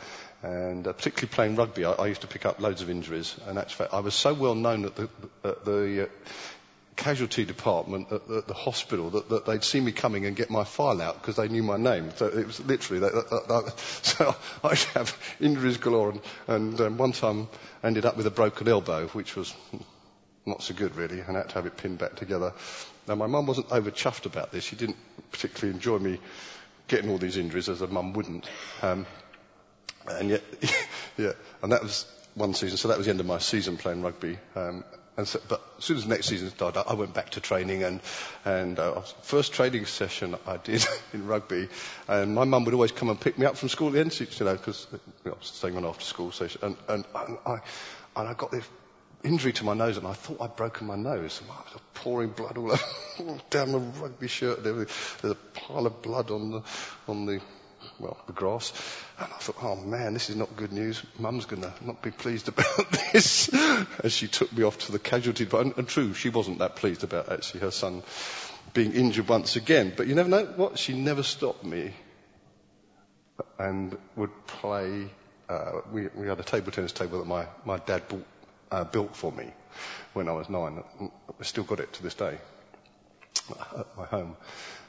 [0.41, 3.35] and uh, particularly playing rugby, I, I, used to pick up loads of injuries.
[3.47, 5.09] And actually, I was so well known at the,
[5.43, 6.07] at the uh,
[6.95, 10.49] casualty department at the, at the hospital that, that, they'd see me coming and get
[10.49, 12.11] my file out because they knew my name.
[12.15, 13.13] So it was literally that.
[13.13, 17.47] that, that so I'd have injuries galore, and, and um, one time
[17.83, 19.53] ended up with a broken elbow, which was
[20.45, 22.53] not so good really, and I had to have it pinned back together.
[23.07, 24.63] Now my mum wasn't over chuffed about this.
[24.63, 24.97] She didn't
[25.31, 26.19] particularly enjoy me
[26.87, 28.47] getting all these injuries, as a mum wouldn't.
[28.81, 29.05] Um,
[30.07, 30.43] and yet,
[31.17, 32.77] yeah, and that was one season.
[32.77, 34.37] So that was the end of my season playing rugby.
[34.55, 34.83] Um,
[35.17, 38.01] and so, but as soon as next season started, I went back to training and,
[38.45, 41.69] and uh, first training session I did in rugby,
[42.07, 44.19] and my mum would always come and pick me up from school at the end,
[44.19, 47.37] you know, because you know, I was staying on after school session, and, and, and
[47.45, 47.57] I,
[48.15, 48.67] and I got this
[49.23, 51.41] injury to my nose, and I thought I'd broken my nose.
[51.41, 52.71] And I was pouring blood all,
[53.19, 54.95] over, down my rugby shirt and everything.
[55.21, 56.61] There's a pile of blood on the,
[57.07, 57.41] on the
[57.99, 58.71] well, the grass.
[59.19, 61.01] And I thought, oh man, this is not good news.
[61.19, 63.53] Mum's going to not be pleased about this.
[64.03, 65.47] As she took me off to the casualty.
[65.51, 68.03] And, and true, she wasn't that pleased about actually her son
[68.73, 69.93] being injured once again.
[69.95, 70.79] But you never know what?
[70.79, 71.93] She never stopped me
[73.59, 75.09] and would play.
[75.49, 78.25] Uh, we, we had a table tennis table that my, my dad bought,
[78.71, 79.51] uh, built for me
[80.13, 80.83] when I was nine.
[81.01, 82.37] I still got it to this day
[83.51, 84.35] at my home.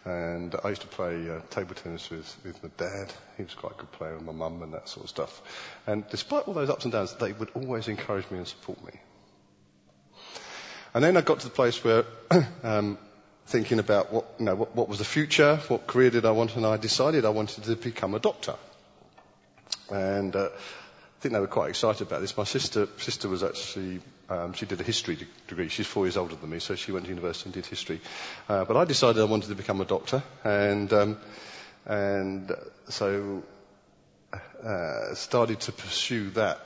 [0.05, 3.13] And I used to play uh, table tennis with, with my dad.
[3.39, 5.43] He was quite a good player, and my mum, and that sort of stuff.
[5.87, 8.93] And despite all those ups and downs, they would always encourage me and support me.
[10.93, 12.05] And then I got to the place where,
[12.63, 12.99] um,
[13.47, 16.55] thinking about what, you know, what, what was the future, what career did I want,
[16.55, 18.55] and I decided I wanted to become a doctor.
[19.91, 20.51] And uh,
[21.25, 22.37] think they were quite excited about this.
[22.37, 25.71] My sister, sister was actually um, she did a history de- degree.
[25.71, 28.03] She's four years older than me, so she went to university and did history.
[28.47, 31.17] Uh, but I decided I wanted to become a doctor, and um,
[31.87, 32.53] and
[32.91, 33.43] so
[34.35, 36.61] uh, started to pursue that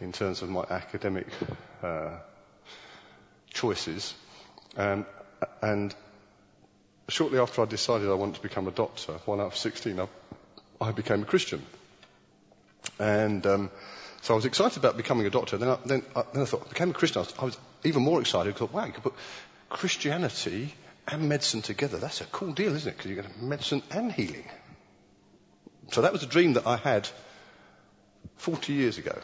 [0.00, 1.28] in terms of my academic
[1.80, 2.16] uh,
[3.52, 4.12] choices.
[4.76, 5.06] Um,
[5.62, 5.94] and
[7.08, 10.08] shortly after I decided I wanted to become a doctor, when I was 16, I,
[10.80, 11.62] I became a Christian.
[12.98, 13.70] And um,
[14.22, 15.56] so I was excited about becoming a doctor.
[15.58, 17.20] Then I, then I, then I thought, I became a Christian.
[17.20, 19.14] I was, I was even more excited because, wow, you could put
[19.68, 20.74] Christianity
[21.08, 21.98] and medicine together.
[21.98, 22.96] That's a cool deal, isn't it?
[22.96, 24.44] Because you get medicine and healing.
[25.92, 27.08] So that was a dream that I had
[28.36, 29.18] 40 years ago.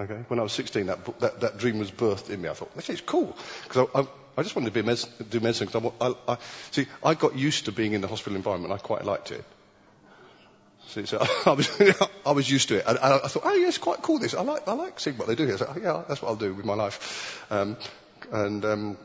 [0.00, 2.48] Okay, when I was 16, that, that, that dream was birthed in me.
[2.48, 3.36] I thought, this is cool.
[3.62, 4.06] Because I, I,
[4.38, 6.38] I, just wanted to be med- do medicine because I, I, I,
[6.72, 8.72] see, I got used to being in the hospital environment.
[8.72, 9.44] I quite liked it.
[10.88, 11.70] So I was,
[12.26, 12.84] I was used to it.
[12.86, 14.34] And I, thought, oh, yeah, it's quite cool this.
[14.34, 15.58] I like, I like seeing what they do here.
[15.58, 17.44] So, yeah, that's what I'll do with my life.
[17.50, 17.76] Um,
[18.32, 18.98] and, um,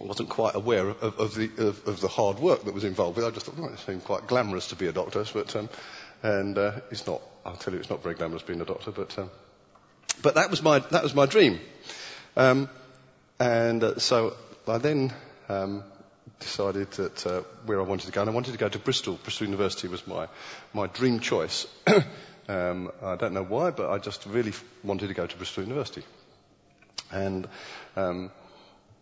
[0.00, 3.18] I wasn't quite aware of, of the of, of, the hard work that was involved
[3.18, 3.26] with.
[3.26, 5.68] I just thought, it seemed quite glamorous to be a doctor, but um,
[6.22, 7.20] and uh, it's not.
[7.44, 9.30] I'll tell you, it's not very glamorous being a doctor, but um,
[10.22, 11.60] but that was my that was my dream,
[12.34, 12.70] um,
[13.38, 14.36] and uh, so
[14.66, 15.12] I then
[15.50, 15.84] um,
[16.38, 19.18] decided that uh, where I wanted to go, and I wanted to go to Bristol.
[19.22, 20.28] Bristol University was my
[20.72, 21.66] my dream choice.
[22.48, 26.02] Um, I don't know why, but I just really wanted to go to Bristol University,
[27.12, 27.46] and
[27.94, 28.32] um,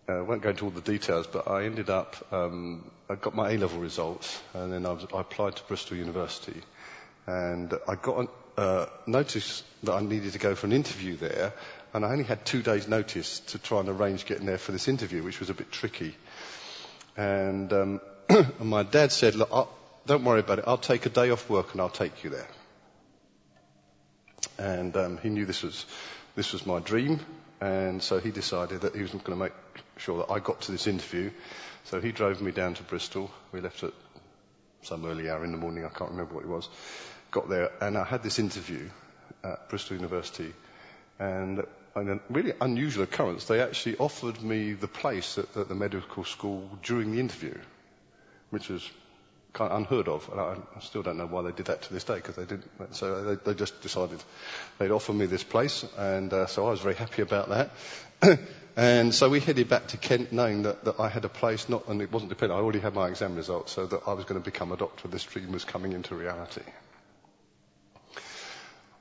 [0.07, 3.35] I uh, won't go into all the details, but I ended up, um, I got
[3.35, 6.61] my A-level results, and then I, was, I, applied to Bristol University,
[7.27, 11.53] and I got a uh, notice that I needed to go for an interview there,
[11.93, 14.89] and I only had two days' notice to try and arrange getting there for this
[14.89, 16.15] interview, which was a bit tricky.
[17.19, 18.01] And, um,
[18.31, 19.69] and my dad said, "Look, I'll,
[20.07, 20.65] don't worry about it.
[20.67, 22.49] I'll take a day off work and I'll take you there."
[24.57, 25.85] And um, he knew this was
[26.37, 27.21] this was my dream,
[27.61, 29.53] and so he decided that he was going to make
[29.97, 31.31] sure that I got to this interview.
[31.85, 33.31] So he drove me down to Bristol.
[33.51, 33.93] We left at
[34.83, 35.85] some early hour in the morning.
[35.85, 36.69] I can't remember what it was.
[37.31, 38.89] Got there and I had this interview
[39.45, 40.53] at Bristol University
[41.19, 41.65] and
[41.97, 46.25] in a really unusual occurrence, they actually offered me the place at, at the medical
[46.25, 47.57] school during the interview,
[48.51, 48.89] which was
[49.53, 50.29] kind of unheard of.
[50.31, 52.45] And I, I, still don't know why they did that to this day because they
[52.45, 52.71] didn't.
[52.95, 54.23] So they, they, just decided
[54.79, 57.71] they'd offer me this place, and uh, so I was very happy about that.
[58.79, 61.89] And so we headed back to Kent knowing that, that I had a place, not,
[61.89, 64.41] and it wasn't dependent, I already had my exam results, so that I was going
[64.41, 65.09] to become a doctor.
[65.09, 66.63] This dream was coming into reality.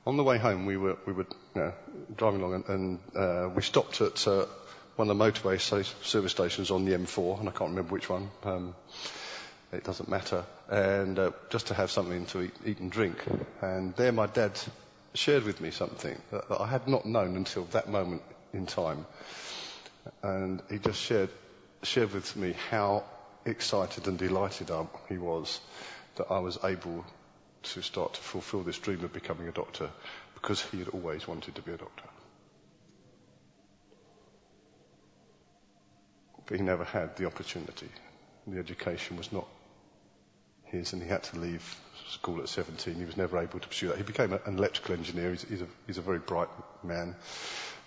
[0.06, 1.72] On the way home, we were, we were you know,
[2.16, 4.46] driving along and, and uh, we stopped at uh,
[4.96, 8.30] one of the motorway service stations on the M4, and I can't remember which one.
[8.42, 8.74] Um,
[9.72, 10.44] it doesn't matter.
[10.68, 13.22] And uh, just to have something to eat, eat, and drink.
[13.60, 14.58] And there my dad
[15.14, 19.06] shared with me something that, that I had not known until that moment in time
[20.22, 21.30] and he just shared,
[21.82, 23.04] shared with me how
[23.44, 24.70] excited and delighted
[25.08, 25.60] he was
[26.16, 27.04] that I was able
[27.62, 29.90] to start to fulfill this dream of becoming a doctor
[30.34, 32.04] because he had always wanted to be a doctor.
[36.46, 37.88] But he never had the opportunity.
[38.46, 39.46] The education was not
[40.64, 41.76] his and he had to leave
[42.08, 42.94] school at 17.
[42.94, 43.96] He was never able to pursue that.
[43.98, 45.30] He became an electrical engineer.
[45.30, 46.48] He's, he's, a, he's a very bright
[46.82, 47.14] man.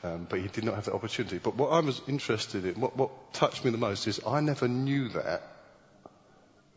[0.04, 1.38] Um, but he did not have that opportunity.
[1.38, 4.68] But what I was interested in, what, what touched me the most is I never
[4.68, 5.44] knew that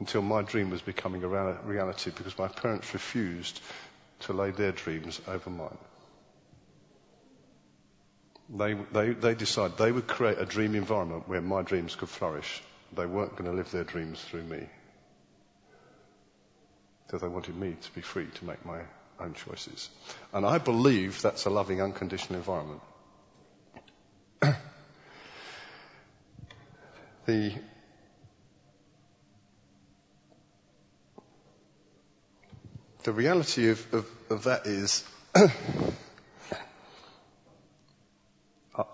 [0.00, 3.60] until my dream was becoming a reality because my parents refused
[4.20, 5.78] to lay their dreams over mine.
[8.50, 12.62] They, they, they decided they would create a dream environment where my dreams could flourish.
[12.94, 14.68] They weren't going to live their dreams through me.
[17.10, 18.80] So they wanted me to be free to make my
[19.20, 19.88] own choices.
[20.32, 22.80] And I believe that's a loving, unconditional environment.
[27.26, 27.52] the
[33.04, 35.04] the reality of, of, of that is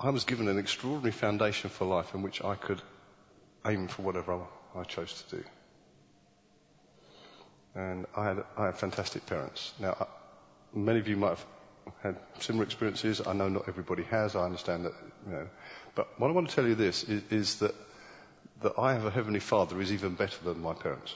[0.01, 2.83] I was given an extraordinary foundation for life in which I could
[3.65, 4.41] aim for whatever
[4.75, 5.45] I chose to do.
[7.75, 9.73] And I had, I had fantastic parents.
[9.79, 10.09] Now,
[10.75, 11.47] many of you might have
[12.03, 13.23] had similar experiences.
[13.27, 14.35] I know not everybody has.
[14.35, 14.93] I understand that,
[15.27, 15.49] you know.
[15.95, 17.75] But what I want to tell you this is, is that,
[18.63, 21.15] that I have a Heavenly Father who is even better than my parents.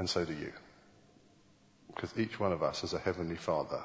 [0.00, 0.50] And so do you.
[1.94, 3.80] Because each one of us has a Heavenly Father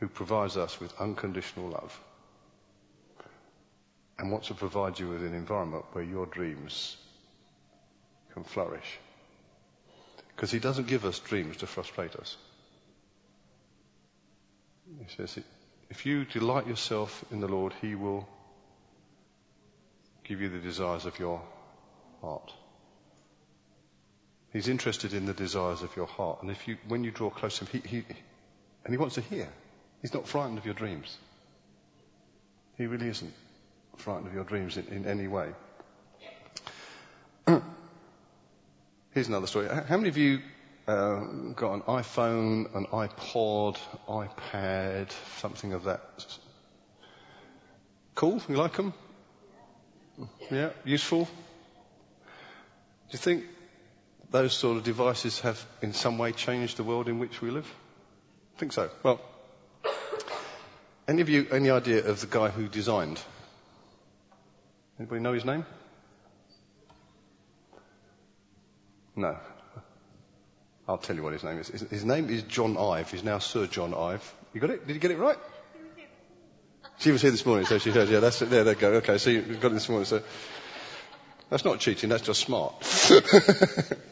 [0.00, 2.00] who provides us with unconditional love
[4.18, 6.96] and wants to provide you with an environment where your dreams
[8.34, 8.98] can flourish.
[10.34, 12.36] Because he doesn't give us dreams to frustrate us.
[15.06, 15.38] He says,
[15.88, 18.28] if you delight yourself in the Lord, he will
[20.24, 21.40] give you the desires of your
[22.20, 22.52] heart.
[24.52, 26.42] He's interested in the desires of your heart.
[26.42, 28.04] And if you, when you draw close to him, he, he,
[28.84, 29.48] and he wants to hear.
[30.02, 31.16] He's not frightened of your dreams.
[32.76, 33.32] He really isn't.
[33.96, 35.48] frightened of your dreams in, in any way.
[39.12, 39.68] Here's another story.
[39.68, 40.40] How many of you
[40.86, 41.20] uh,
[41.54, 43.78] got an iPhone, an iPod,
[44.08, 46.02] iPad, something of that?
[48.14, 48.42] Cool?
[48.48, 48.92] You like them?
[50.50, 51.24] Yeah, useful?
[51.24, 51.30] Do
[53.12, 53.44] you think
[54.32, 57.72] those sort of devices have in some way changed the world in which we live?
[58.56, 58.90] I think so.
[59.02, 59.20] Well,
[61.06, 63.20] any of you, any idea of the guy who designed?
[64.98, 65.64] Anybody know his name?
[69.14, 69.36] No.
[70.88, 71.68] I'll tell you what his name is.
[71.68, 73.10] His, name is John Ive.
[73.10, 74.34] He's now Sir John Ive.
[74.52, 74.86] You got it?
[74.86, 75.38] Did you get it right?
[76.98, 78.08] She was here this morning, so she heard.
[78.08, 78.50] Yeah, that's it.
[78.50, 78.92] There they go.
[78.94, 80.06] Okay, so you got it this morning.
[80.06, 80.22] So
[81.50, 82.08] that's not cheating.
[82.08, 82.74] That's just smart.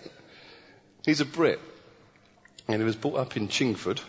[1.04, 1.60] He's a Brit,
[2.68, 4.00] and he was brought up in Chingford,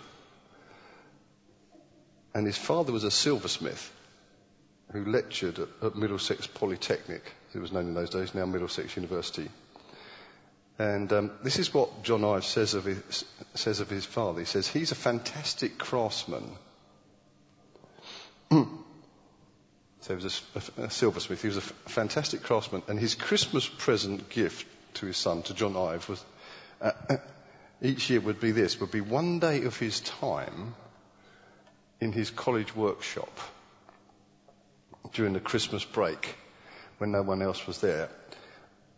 [2.33, 3.91] and his father was a silversmith
[4.91, 7.23] who lectured at, at Middlesex Polytechnic.
[7.53, 9.49] It was known in those days, now Middlesex University.
[10.79, 14.39] And um, this is what John Ives says of, his, says of his father.
[14.39, 16.49] He says, he's a fantastic craftsman.
[18.51, 18.67] so
[20.07, 21.41] he was a, a, silversmith.
[21.41, 22.81] He was a fantastic craftsman.
[22.87, 24.65] And his Christmas present gift
[24.95, 26.23] to his son, to John Ive, was
[26.81, 27.17] uh, uh,
[27.81, 30.75] each year would be this, would be one day of his time
[31.99, 33.39] in his college workshop
[35.13, 36.35] during the Christmas break
[36.97, 38.09] when no one else was there.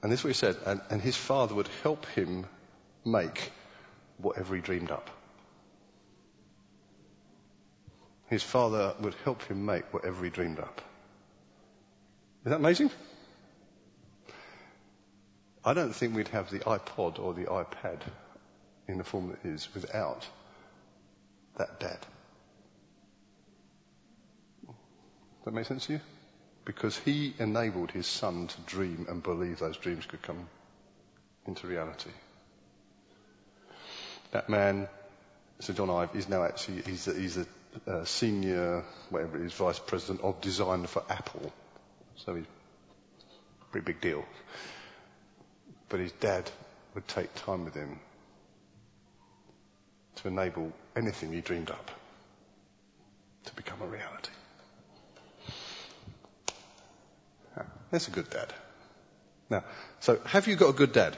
[0.02, 0.58] And this is what he said.
[0.66, 2.46] And, and his father would help him
[3.06, 3.52] make
[4.18, 5.10] whatever he dreamed up.
[8.28, 10.82] His father would help him make whatever he dreamed up.
[12.46, 12.90] Is that amazing?
[15.66, 18.00] I don't think we'd have the iPod or the iPad
[18.88, 20.28] in the form that it is without
[21.58, 22.00] that dad.
[25.46, 26.02] That make sense to you?
[26.66, 30.48] Because he enabled his son to dream and believe those dreams could come
[31.46, 32.12] into reality.
[34.32, 34.88] That man,
[35.60, 37.46] Sir John Ive, is now actually, he's a, he's a
[37.88, 41.52] uh, senior, whatever it is, vice president of design for Apple.
[42.16, 44.26] So he's a pretty big deal.
[45.94, 46.50] But his dad
[46.96, 48.00] would take time with him
[50.16, 51.92] to enable anything he dreamed up
[53.46, 54.32] to become a reality.
[57.92, 58.52] That's a good dad.
[59.52, 59.66] Now,
[60.00, 61.16] so have you got a good dad?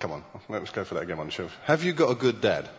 [0.00, 1.50] Come on, let's go for that again on the show.
[1.64, 2.70] Have you got a good dad?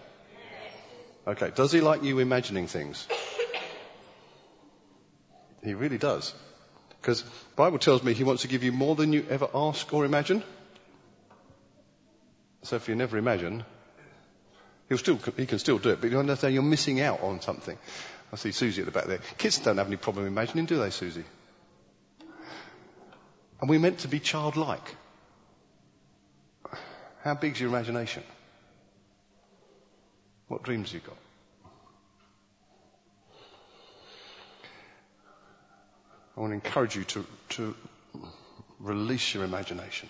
[1.28, 3.08] Okay, does he like you imagining things?
[5.64, 6.34] He really does.
[7.06, 9.94] Because the Bible tells me he wants to give you more than you ever ask
[9.94, 10.42] or imagine.
[12.64, 13.64] So if you never imagine,
[14.90, 17.78] he'll still, he can still do it, but you understand you're missing out on something.
[18.34, 19.20] I see Susie at the back there.
[19.38, 21.26] Kids don't have any problem imagining, do they, Susie?
[23.62, 24.96] And we're meant to be childlike.
[27.24, 28.24] How big's your imagination?
[30.48, 31.18] What dreams have you got?
[36.36, 37.76] I want to encourage you to, to
[38.80, 40.10] release your imagination.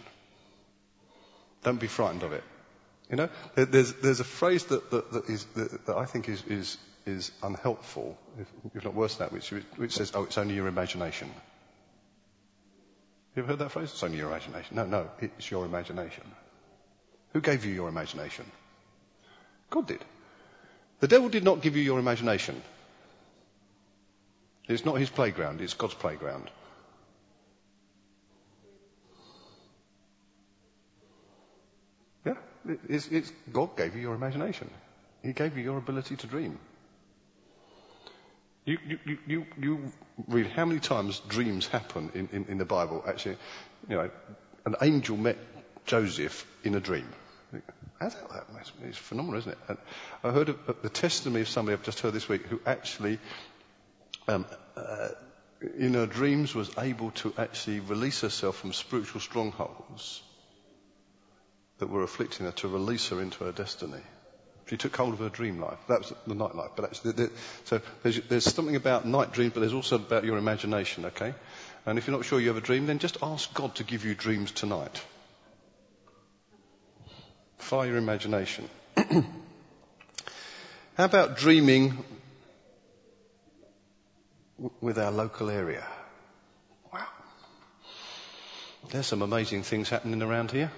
[1.63, 2.43] Don't be frightened of it.
[3.09, 6.43] You know, there's, there's a phrase that, that, that, is, that, that I think is,
[6.47, 10.55] is, is unhelpful, if, if not worse than that, which, which says, oh, it's only
[10.55, 11.29] your imagination.
[13.35, 13.91] You ever heard that phrase?
[13.91, 14.75] It's only your imagination.
[14.75, 16.23] No, no, it's your imagination.
[17.33, 18.45] Who gave you your imagination?
[19.69, 20.03] God did.
[21.01, 22.61] The devil did not give you your imagination.
[24.67, 26.49] It's not his playground, it's God's playground.
[32.25, 32.33] Yeah,
[32.89, 34.69] it's, it's, God gave you your imagination.
[35.21, 36.57] He gave you your ability to dream.
[38.65, 39.91] You, you, you, you
[40.27, 43.03] read how many times dreams happen in, in, in the Bible.
[43.07, 43.37] Actually,
[43.87, 44.09] you know,
[44.65, 45.37] an angel met
[45.85, 47.07] Joseph in a dream.
[47.99, 48.55] How's that happen?
[48.87, 49.57] It's phenomenal, isn't it?
[49.67, 49.77] And
[50.23, 53.19] I heard of, the testimony of somebody I've just heard this week who actually,
[54.27, 54.45] um,
[54.75, 55.09] uh,
[55.77, 60.21] in her dreams, was able to actually release herself from spiritual strongholds
[61.79, 64.01] that were afflicting her to release her into her destiny.
[64.67, 65.77] She took hold of her dream life.
[65.87, 66.71] That was the night life.
[66.75, 67.29] But actually,
[67.65, 71.35] so there's, there's something about night dreams, but there's also about your imagination, okay?
[71.85, 74.05] And if you're not sure you have a dream, then just ask God to give
[74.05, 75.03] you dreams tonight.
[77.59, 78.67] Fire your imagination.
[80.97, 82.03] How about dreaming
[84.81, 85.85] with our local area?
[86.93, 87.07] Wow.
[88.89, 90.71] There's some amazing things happening around here.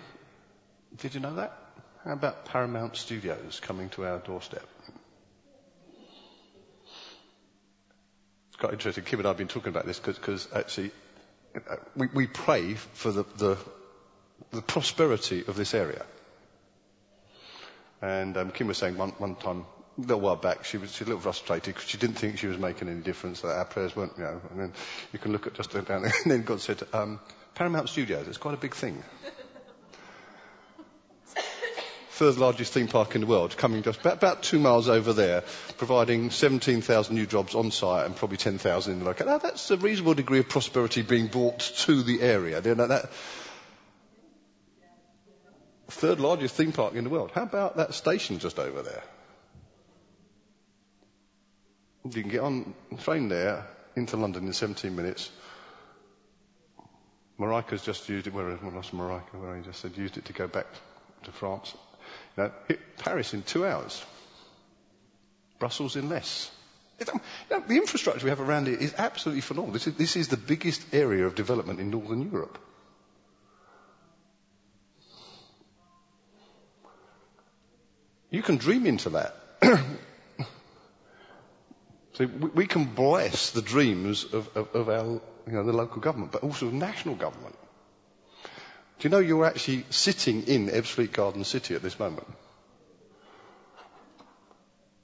[0.97, 1.57] Did you know that?
[2.03, 4.65] How about Paramount Studios coming to our doorstep?
[8.47, 9.03] It's quite interesting.
[9.03, 10.91] Kim and I have been talking about this because actually
[11.95, 13.57] we, we pray for the, the,
[14.51, 16.05] the prosperity of this area.
[18.01, 19.65] And um, Kim was saying one, one time,
[19.97, 22.47] a little while back, she was, she a little frustrated because she didn't think she
[22.47, 24.73] was making any difference, that our prayers weren't, you know, and then
[25.11, 27.19] you can look at just down there, and then God said, um,
[27.55, 29.03] Paramount Studios, it's quite a big thing.
[32.11, 35.43] Third largest theme park in the world, coming just about, about two miles over there,
[35.77, 39.27] providing 17,000 new jobs on site and probably 10,000 in the local.
[39.27, 42.59] Now, that's a reasonable degree of prosperity being brought to the area.
[42.63, 43.11] You know, that,
[45.89, 47.31] third largest theme park in the world.
[47.35, 49.03] How about that station just over there?
[52.15, 55.29] You can get on the train there into London in 17 minutes.
[57.39, 58.33] Marika's just used it.
[58.33, 59.33] Where was Marika?
[59.33, 60.65] Where he just said used it to go back
[61.23, 61.73] to France.
[62.37, 64.03] You hit Paris in two hours.
[65.59, 66.49] Brussels in less.
[66.99, 67.05] You
[67.51, 69.73] know, the infrastructure we have around here is absolutely phenomenal.
[69.73, 72.57] This is, this is the biggest area of development in Northern Europe.
[78.29, 79.35] You can dream into that.
[82.17, 86.31] so we, can bless the dreams of, of, of our, you know, the local government,
[86.31, 87.55] but also the national government.
[88.97, 92.27] Do you know you're actually sitting in Ebbsfleet Garden City at this moment?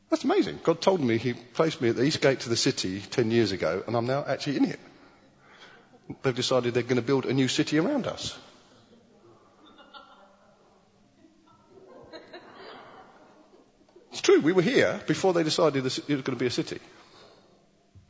[0.10, 0.60] That's amazing.
[0.64, 3.52] God told me He placed me at the east gate to the city 10 years
[3.52, 4.80] ago, and I'm now actually in it.
[6.24, 8.36] They've decided they're going to build a new city around us.
[14.12, 16.80] It's true, we were here before they decided it was going to be a city.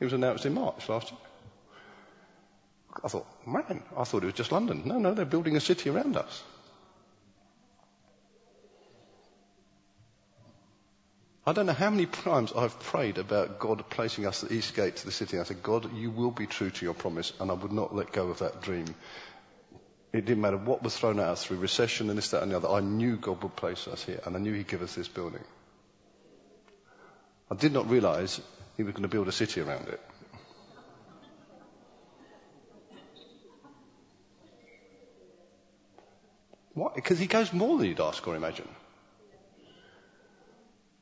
[0.03, 1.19] It was announced in March last year.
[3.01, 4.81] I thought, man, I thought it was just London.
[4.83, 6.43] No, no, they're building a city around us.
[11.47, 14.75] I don't know how many times I've prayed about God placing us at the east
[14.75, 15.39] gate to the city.
[15.39, 18.11] I said, God, you will be true to your promise, and I would not let
[18.11, 18.93] go of that dream.
[20.11, 22.57] It didn't matter what was thrown at us through recession and this, that, and the
[22.57, 22.67] other.
[22.67, 25.45] I knew God would place us here, and I knew He'd give us this building.
[27.49, 28.41] I did not realize
[28.77, 29.99] he was going to build a city around it.
[36.73, 36.91] Why?
[36.95, 38.67] Because he goes more than you'd ask or imagine.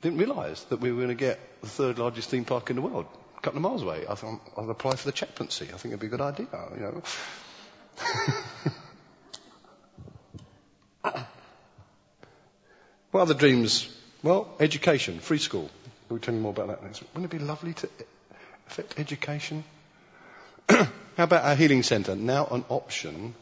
[0.02, 2.82] Didn't realise that we were going to get the third largest theme park in the
[2.82, 3.06] world,
[3.38, 4.06] a couple of miles away.
[4.10, 5.66] I thought I'll apply for the chaplaincy.
[5.66, 6.48] I think it'd be a good idea.
[6.76, 7.04] You know.
[13.12, 13.88] what other dreams?
[14.24, 15.70] Well, education, free school.
[16.12, 17.04] We'll tell you more about that next.
[17.14, 17.90] Wouldn't it be lovely to
[18.68, 19.64] affect education?
[20.70, 20.86] How
[21.18, 22.18] about our healing centre?
[22.18, 23.34] Now an option.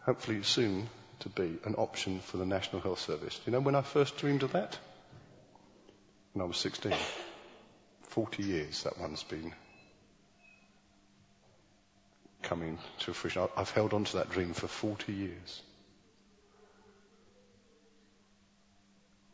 [0.00, 0.88] Hopefully soon
[1.20, 3.36] to be an option for the National Health Service.
[3.36, 4.78] Do you know when I first dreamed of that?
[6.32, 6.94] When I was 16.
[8.04, 9.52] 40 years that one's been
[12.42, 13.46] coming to fruition.
[13.58, 15.60] I've held on to that dream for 40 years.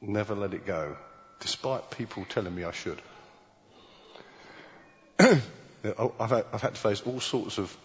[0.02, 0.96] Never let it go,
[1.40, 3.00] despite people telling me I should.
[5.18, 5.40] I've,
[6.30, 7.76] had, I've, had, to face all sorts of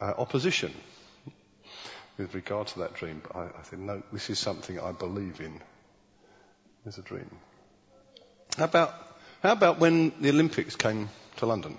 [0.00, 0.72] uh, opposition
[2.16, 5.40] with regard to that dream, but I, I said, no, this is something I believe
[5.40, 5.60] in
[6.86, 7.30] as a dream.
[8.56, 8.94] How about,
[9.42, 11.78] how about when the Olympics came to London?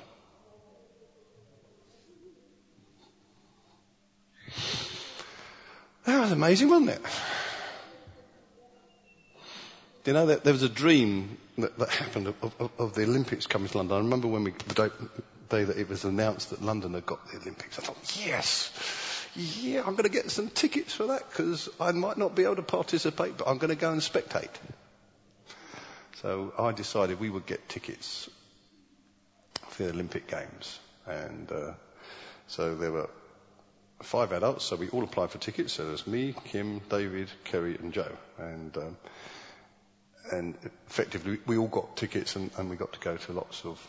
[6.05, 7.01] That was amazing, wasn't it?
[10.05, 13.67] You know, there, was a dream that, that happened of, of, of, the Olympics coming
[13.67, 13.97] to London.
[13.97, 14.91] I remember when we, the
[15.49, 18.71] day, that it was announced that London had got the Olympics, I thought, yes,
[19.35, 22.55] yeah, I'm going to get some tickets for that because I might not be able
[22.57, 24.49] to participate, but I'm going to go and spectate.
[26.21, 28.29] So I decided we would get tickets
[29.69, 30.79] for the Olympic Games.
[31.07, 31.71] And uh,
[32.47, 33.09] so there were
[34.01, 35.73] five adults, so we all applied for tickets.
[35.73, 38.11] So there's me, Kim, David, Kerry, and Joe.
[38.37, 38.97] And um,
[40.31, 40.55] and
[40.87, 43.79] effectively we all got tickets and, and, we got to go to lots of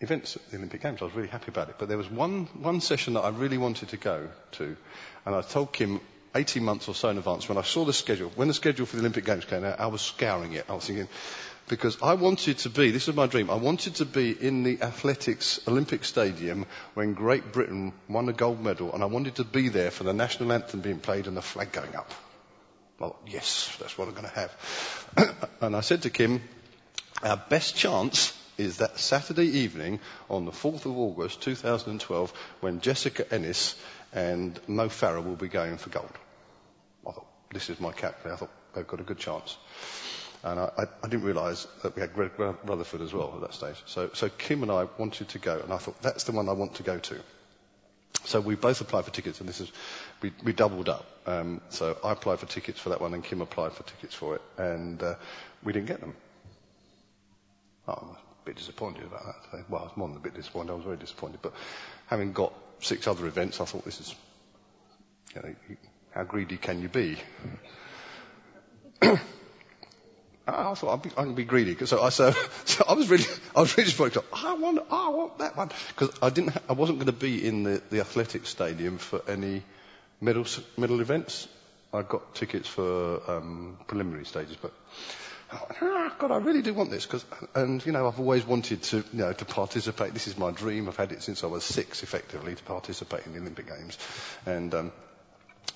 [0.00, 1.00] events at the Olympic Games.
[1.00, 1.76] I was really happy about it.
[1.78, 4.76] But there was one, one session that I really wanted to go to,
[5.26, 6.00] and I told Kim
[6.34, 8.96] 18 months or so in advance when I saw the schedule, when the schedule for
[8.96, 10.64] the Olympic Games came out, I was scouring it.
[10.68, 11.08] I was thinking,
[11.68, 14.80] because I wanted to be, this is my dream, I wanted to be in the
[14.82, 19.68] athletics Olympic stadium when Great Britain won a gold medal, and I wanted to be
[19.68, 22.12] there for the national anthem being played and the flag going up.
[23.00, 25.46] Well, yes, that's what I'm going to have.
[25.62, 26.42] and I said to Kim,
[27.22, 32.30] our best chance is that Saturday evening on the 4th of August 2012
[32.60, 33.74] when Jessica Ennis
[34.12, 36.12] and Mo Farah will be going for gold.
[37.08, 38.34] I thought, this is my calculator.
[38.34, 39.56] I thought, they've got a good chance.
[40.44, 43.54] And I, I, I didn't realise that we had Greg Rutherford as well at that
[43.54, 43.82] stage.
[43.86, 46.52] So, so Kim and I wanted to go, and I thought, that's the one I
[46.52, 47.16] want to go to.
[48.24, 49.72] So we both applied for tickets, and this is,
[50.22, 51.06] we, we doubled up.
[51.26, 54.36] Um, so I applied for tickets for that one, and Kim applied for tickets for
[54.36, 55.14] it, and uh,
[55.62, 56.14] we didn't get them.
[57.88, 59.70] Oh, I'm a bit disappointed about that.
[59.70, 60.72] Well, I was more than a bit disappointed.
[60.72, 61.40] I was very disappointed.
[61.42, 61.54] But
[62.06, 64.14] having got six other events, I thought this is,
[65.34, 65.54] you know,
[66.12, 67.18] how greedy can you be?
[70.46, 71.76] I thought I'd be, I can be greedy.
[71.86, 72.32] So I, so,
[72.64, 73.92] so I was really, I was really.
[74.32, 77.62] I want, I want that one because I didn't, I wasn't going to be in
[77.62, 79.62] the, the athletic stadium for any
[80.20, 80.46] medal,
[80.76, 81.48] medal events.
[81.92, 84.72] I got tickets for um, preliminary stages, but
[85.52, 88.98] oh, God, I really do want this because, and you know, I've always wanted to,
[88.98, 90.12] you know, to participate.
[90.12, 90.88] This is my dream.
[90.88, 93.98] I've had it since I was six, effectively, to participate in the Olympic Games,
[94.46, 94.92] and um,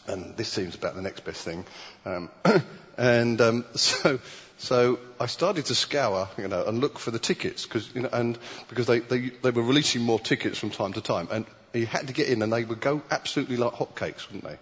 [0.07, 1.65] and this seems about the next best thing.
[2.05, 2.31] Um,
[2.99, 4.21] and um, so,
[4.59, 8.11] so I started to scour, you know, and look for the tickets because, you know,
[8.13, 8.39] and
[8.69, 11.47] because they, they they were releasing more tickets from time to time, and
[11.79, 14.59] you had to get in, and they would go absolutely like hotcakes, wouldn't they?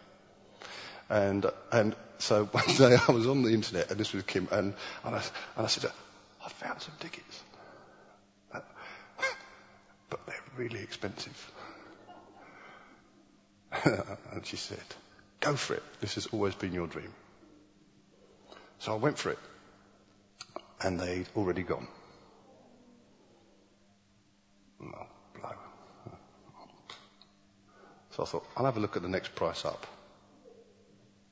[1.08, 4.74] And and so one day I was on the internet, and this was Kim, and
[5.04, 5.22] and I,
[5.56, 5.90] and I said,
[6.44, 7.42] I found some tickets,
[8.52, 11.52] but they're really expensive.
[13.84, 14.78] and she said,
[15.40, 15.82] Go for it.
[16.00, 17.12] This has always been your dream.
[18.78, 19.38] So I went for it.
[20.80, 21.86] And they'd already gone.
[24.80, 25.50] No, blow.
[28.12, 29.86] So I thought, I'll have a look at the next price up.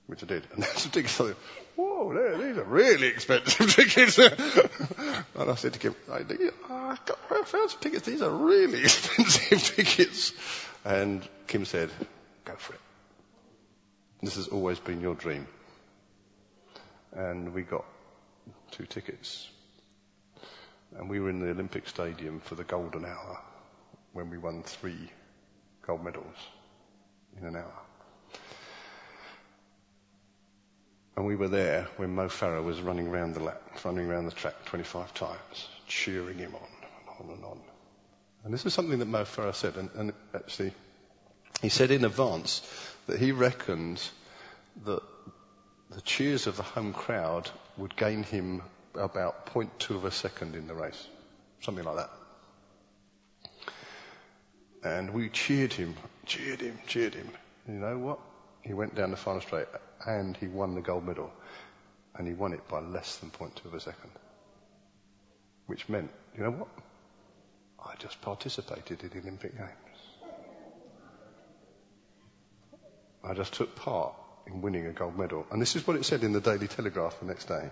[0.06, 0.46] Which I did.
[0.54, 1.20] And some tickets.
[1.20, 1.36] I thought,
[1.76, 4.18] whoa, these are really expensive tickets.
[4.18, 6.96] and I said to Kim, I,
[7.30, 8.06] I found some tickets.
[8.06, 10.32] These are really expensive tickets.
[10.84, 11.90] And Kim said,
[12.44, 12.80] go for it.
[14.22, 15.46] This has always been your dream.
[17.12, 17.84] And we got
[18.70, 19.48] two tickets.
[20.96, 23.38] And we were in the Olympic Stadium for the golden hour
[24.12, 25.10] when we won three
[25.82, 26.36] gold medals
[27.38, 27.72] in an hour.
[31.16, 34.32] And we were there when Mo Farah was running around the lap, running around the
[34.32, 36.68] track 25 times, cheering him on
[37.20, 37.60] and on and on.
[38.44, 40.72] And this is something that Mo Farah said, and, and actually,
[41.60, 42.62] he said in advance
[43.06, 44.02] that he reckoned
[44.84, 45.02] that
[45.90, 48.62] the cheers of the home crowd would gain him
[48.94, 51.06] about 0.2 of a second in the race.
[51.60, 52.10] Something like that.
[54.82, 57.28] And we cheered him, cheered him, cheered him.
[57.66, 58.18] And you know what?
[58.62, 59.66] He went down the final straight
[60.06, 61.30] and he won the gold medal.
[62.16, 64.10] And he won it by less than 0.2 of a second.
[65.66, 66.68] Which meant, you know what?
[67.84, 69.70] I just participated in the Olympic Games.
[73.22, 74.14] I just took part
[74.46, 75.46] in winning a gold medal.
[75.50, 77.70] And this is what it said in the Daily Telegraph the next day.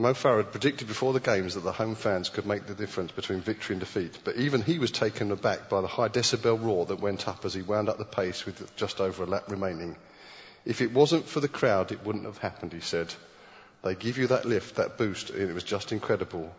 [0.00, 3.12] Mo Farah had predicted before the games that the home fans could make the difference
[3.12, 6.86] between victory and defeat, but even he was taken aback by the high decibel roar
[6.86, 9.94] that went up as he wound up the pace with just over a lap remaining.
[10.64, 13.12] If it wasn't for the crowd, it wouldn't have happened, he said.
[13.84, 16.50] They give you that lift, that boost, and it was just incredible.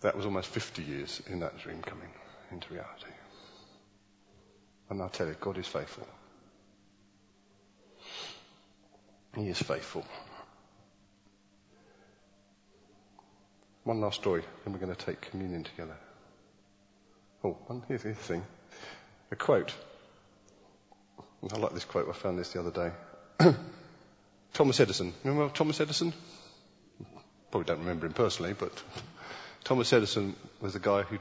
[0.00, 2.08] That was almost 50 years in that dream coming
[2.50, 3.12] into reality.
[4.88, 6.08] And I tell you, God is faithful.
[9.36, 10.04] He is faithful.
[13.84, 15.96] One last story, then we're going to take communion together.
[17.42, 18.44] Oh, one, here's the thing.
[19.30, 19.74] A quote.
[21.52, 22.08] I like this quote.
[22.08, 22.70] I found this the other
[23.40, 23.54] day.
[24.52, 25.12] Thomas Edison.
[25.24, 26.12] Remember Thomas Edison?
[27.50, 28.70] Probably don't remember him personally, but
[29.64, 31.18] Thomas Edison was the guy who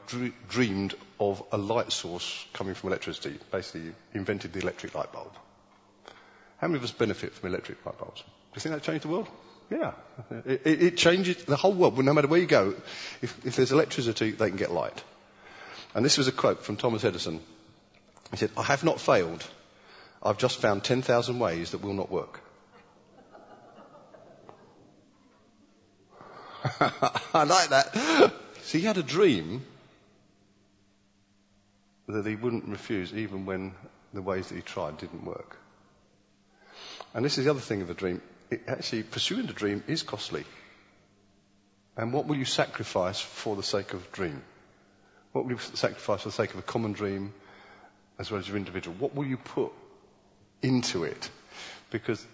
[0.48, 3.40] dreamed of a light source coming from electricity.
[3.52, 5.32] Basically, invented the electric light bulb.
[6.62, 8.22] How many of us benefit from electric light bulbs?
[8.22, 9.28] Do you think that changed the world?
[9.72, 9.94] Yeah.
[10.46, 11.98] It, it, it changes the whole world.
[11.98, 12.76] No matter where you go,
[13.24, 15.04] if, if there's electricity, they can get light.
[15.96, 17.40] And this was a quote from Thomas Edison.
[18.30, 19.44] He said, I have not failed.
[20.22, 22.40] I've just found 10,000 ways that will not work.
[27.34, 28.32] I like that.
[28.62, 29.66] See, he had a dream
[32.08, 33.74] that he wouldn't refuse even when
[34.14, 35.58] the ways that he tried didn't work.
[37.14, 38.22] And this is the other thing of a dream.
[38.50, 40.46] It actually, pursuing a dream is costly.
[41.98, 44.42] And what will you sacrifice for the sake of a dream?
[45.32, 47.34] What will you sacrifice for the sake of a common dream
[48.20, 48.96] as well as your individual?
[48.98, 49.72] What will you put
[50.62, 51.30] into it?
[51.90, 52.26] Because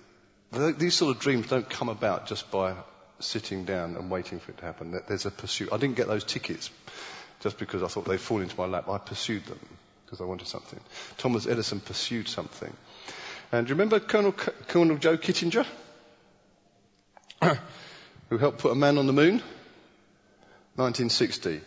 [0.52, 2.76] these sort of dreams don't come about just by
[3.20, 5.00] sitting down and waiting for it to happen.
[5.08, 5.70] There's a pursuit.
[5.72, 6.70] I didn't get those tickets
[7.42, 8.90] just because I thought they'd fall into my lap.
[8.90, 9.60] I pursued them.
[10.08, 10.80] because I wanted something.
[11.18, 12.74] Thomas Edison pursued something.
[13.52, 15.66] And do you remember Colonel, Colonel Joe Kittinger?
[18.30, 19.42] who helped put a man on the moon?
[20.76, 21.62] 1960.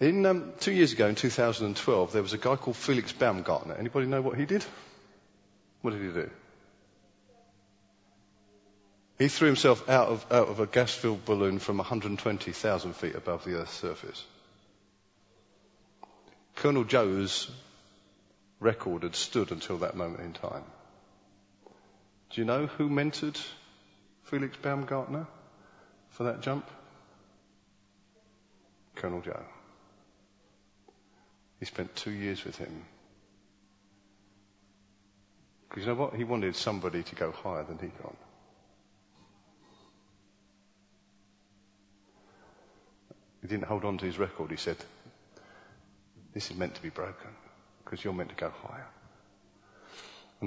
[0.00, 3.74] In um, two years ago, in 2012, there was a guy called Felix Baumgartner.
[3.74, 4.64] Anybody know what he did?
[5.80, 6.30] What did he do?
[9.18, 13.54] He threw himself out of, out of a gas-filled balloon from 120,000 feet above the
[13.54, 14.22] Earth's surface.
[16.56, 17.50] Colonel Joe's
[18.60, 20.64] record had stood until that moment in time.
[22.36, 23.42] Do you know who mentored
[24.24, 25.26] Felix Baumgartner
[26.10, 26.70] for that jump?
[28.94, 29.42] Colonel Joe.
[31.58, 32.84] He spent two years with him.
[35.66, 36.14] Because you know what?
[36.14, 38.18] He wanted somebody to go higher than he'd gone.
[43.40, 44.50] He didn't hold on to his record.
[44.50, 44.76] He said,
[46.34, 47.30] This is meant to be broken
[47.82, 48.88] because you're meant to go higher.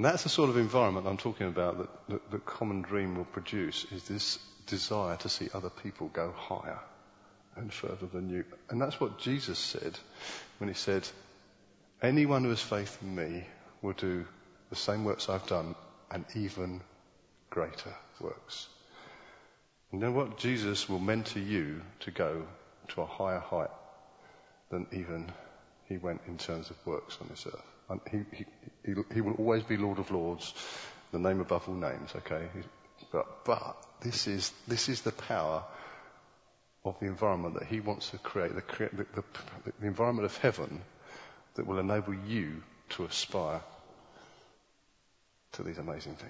[0.00, 1.76] And that's the sort of environment I'm talking about
[2.08, 6.78] that, that Common Dream will produce is this desire to see other people go higher
[7.54, 8.46] and further than you.
[8.70, 9.98] And that's what Jesus said
[10.56, 11.06] when he said,
[12.00, 13.44] Anyone who has faith in me
[13.82, 14.24] will do
[14.70, 15.74] the same works I've done
[16.10, 16.80] and even
[17.50, 18.68] greater works.
[19.92, 20.38] You know what?
[20.38, 22.46] Jesus will mentor you to go
[22.88, 23.68] to a higher height
[24.70, 25.30] than even
[25.84, 27.79] he went in terms of works on this earth.
[28.10, 28.44] He, he,
[28.84, 30.54] he, he will always be Lord of Lords,
[31.12, 32.46] the name above all names, okay?
[33.12, 35.64] But, but this is, this is the power
[36.84, 39.24] of the environment that he wants to create, the, the, the,
[39.80, 40.80] the environment of heaven
[41.54, 43.60] that will enable you to aspire
[45.52, 46.28] to these amazing things.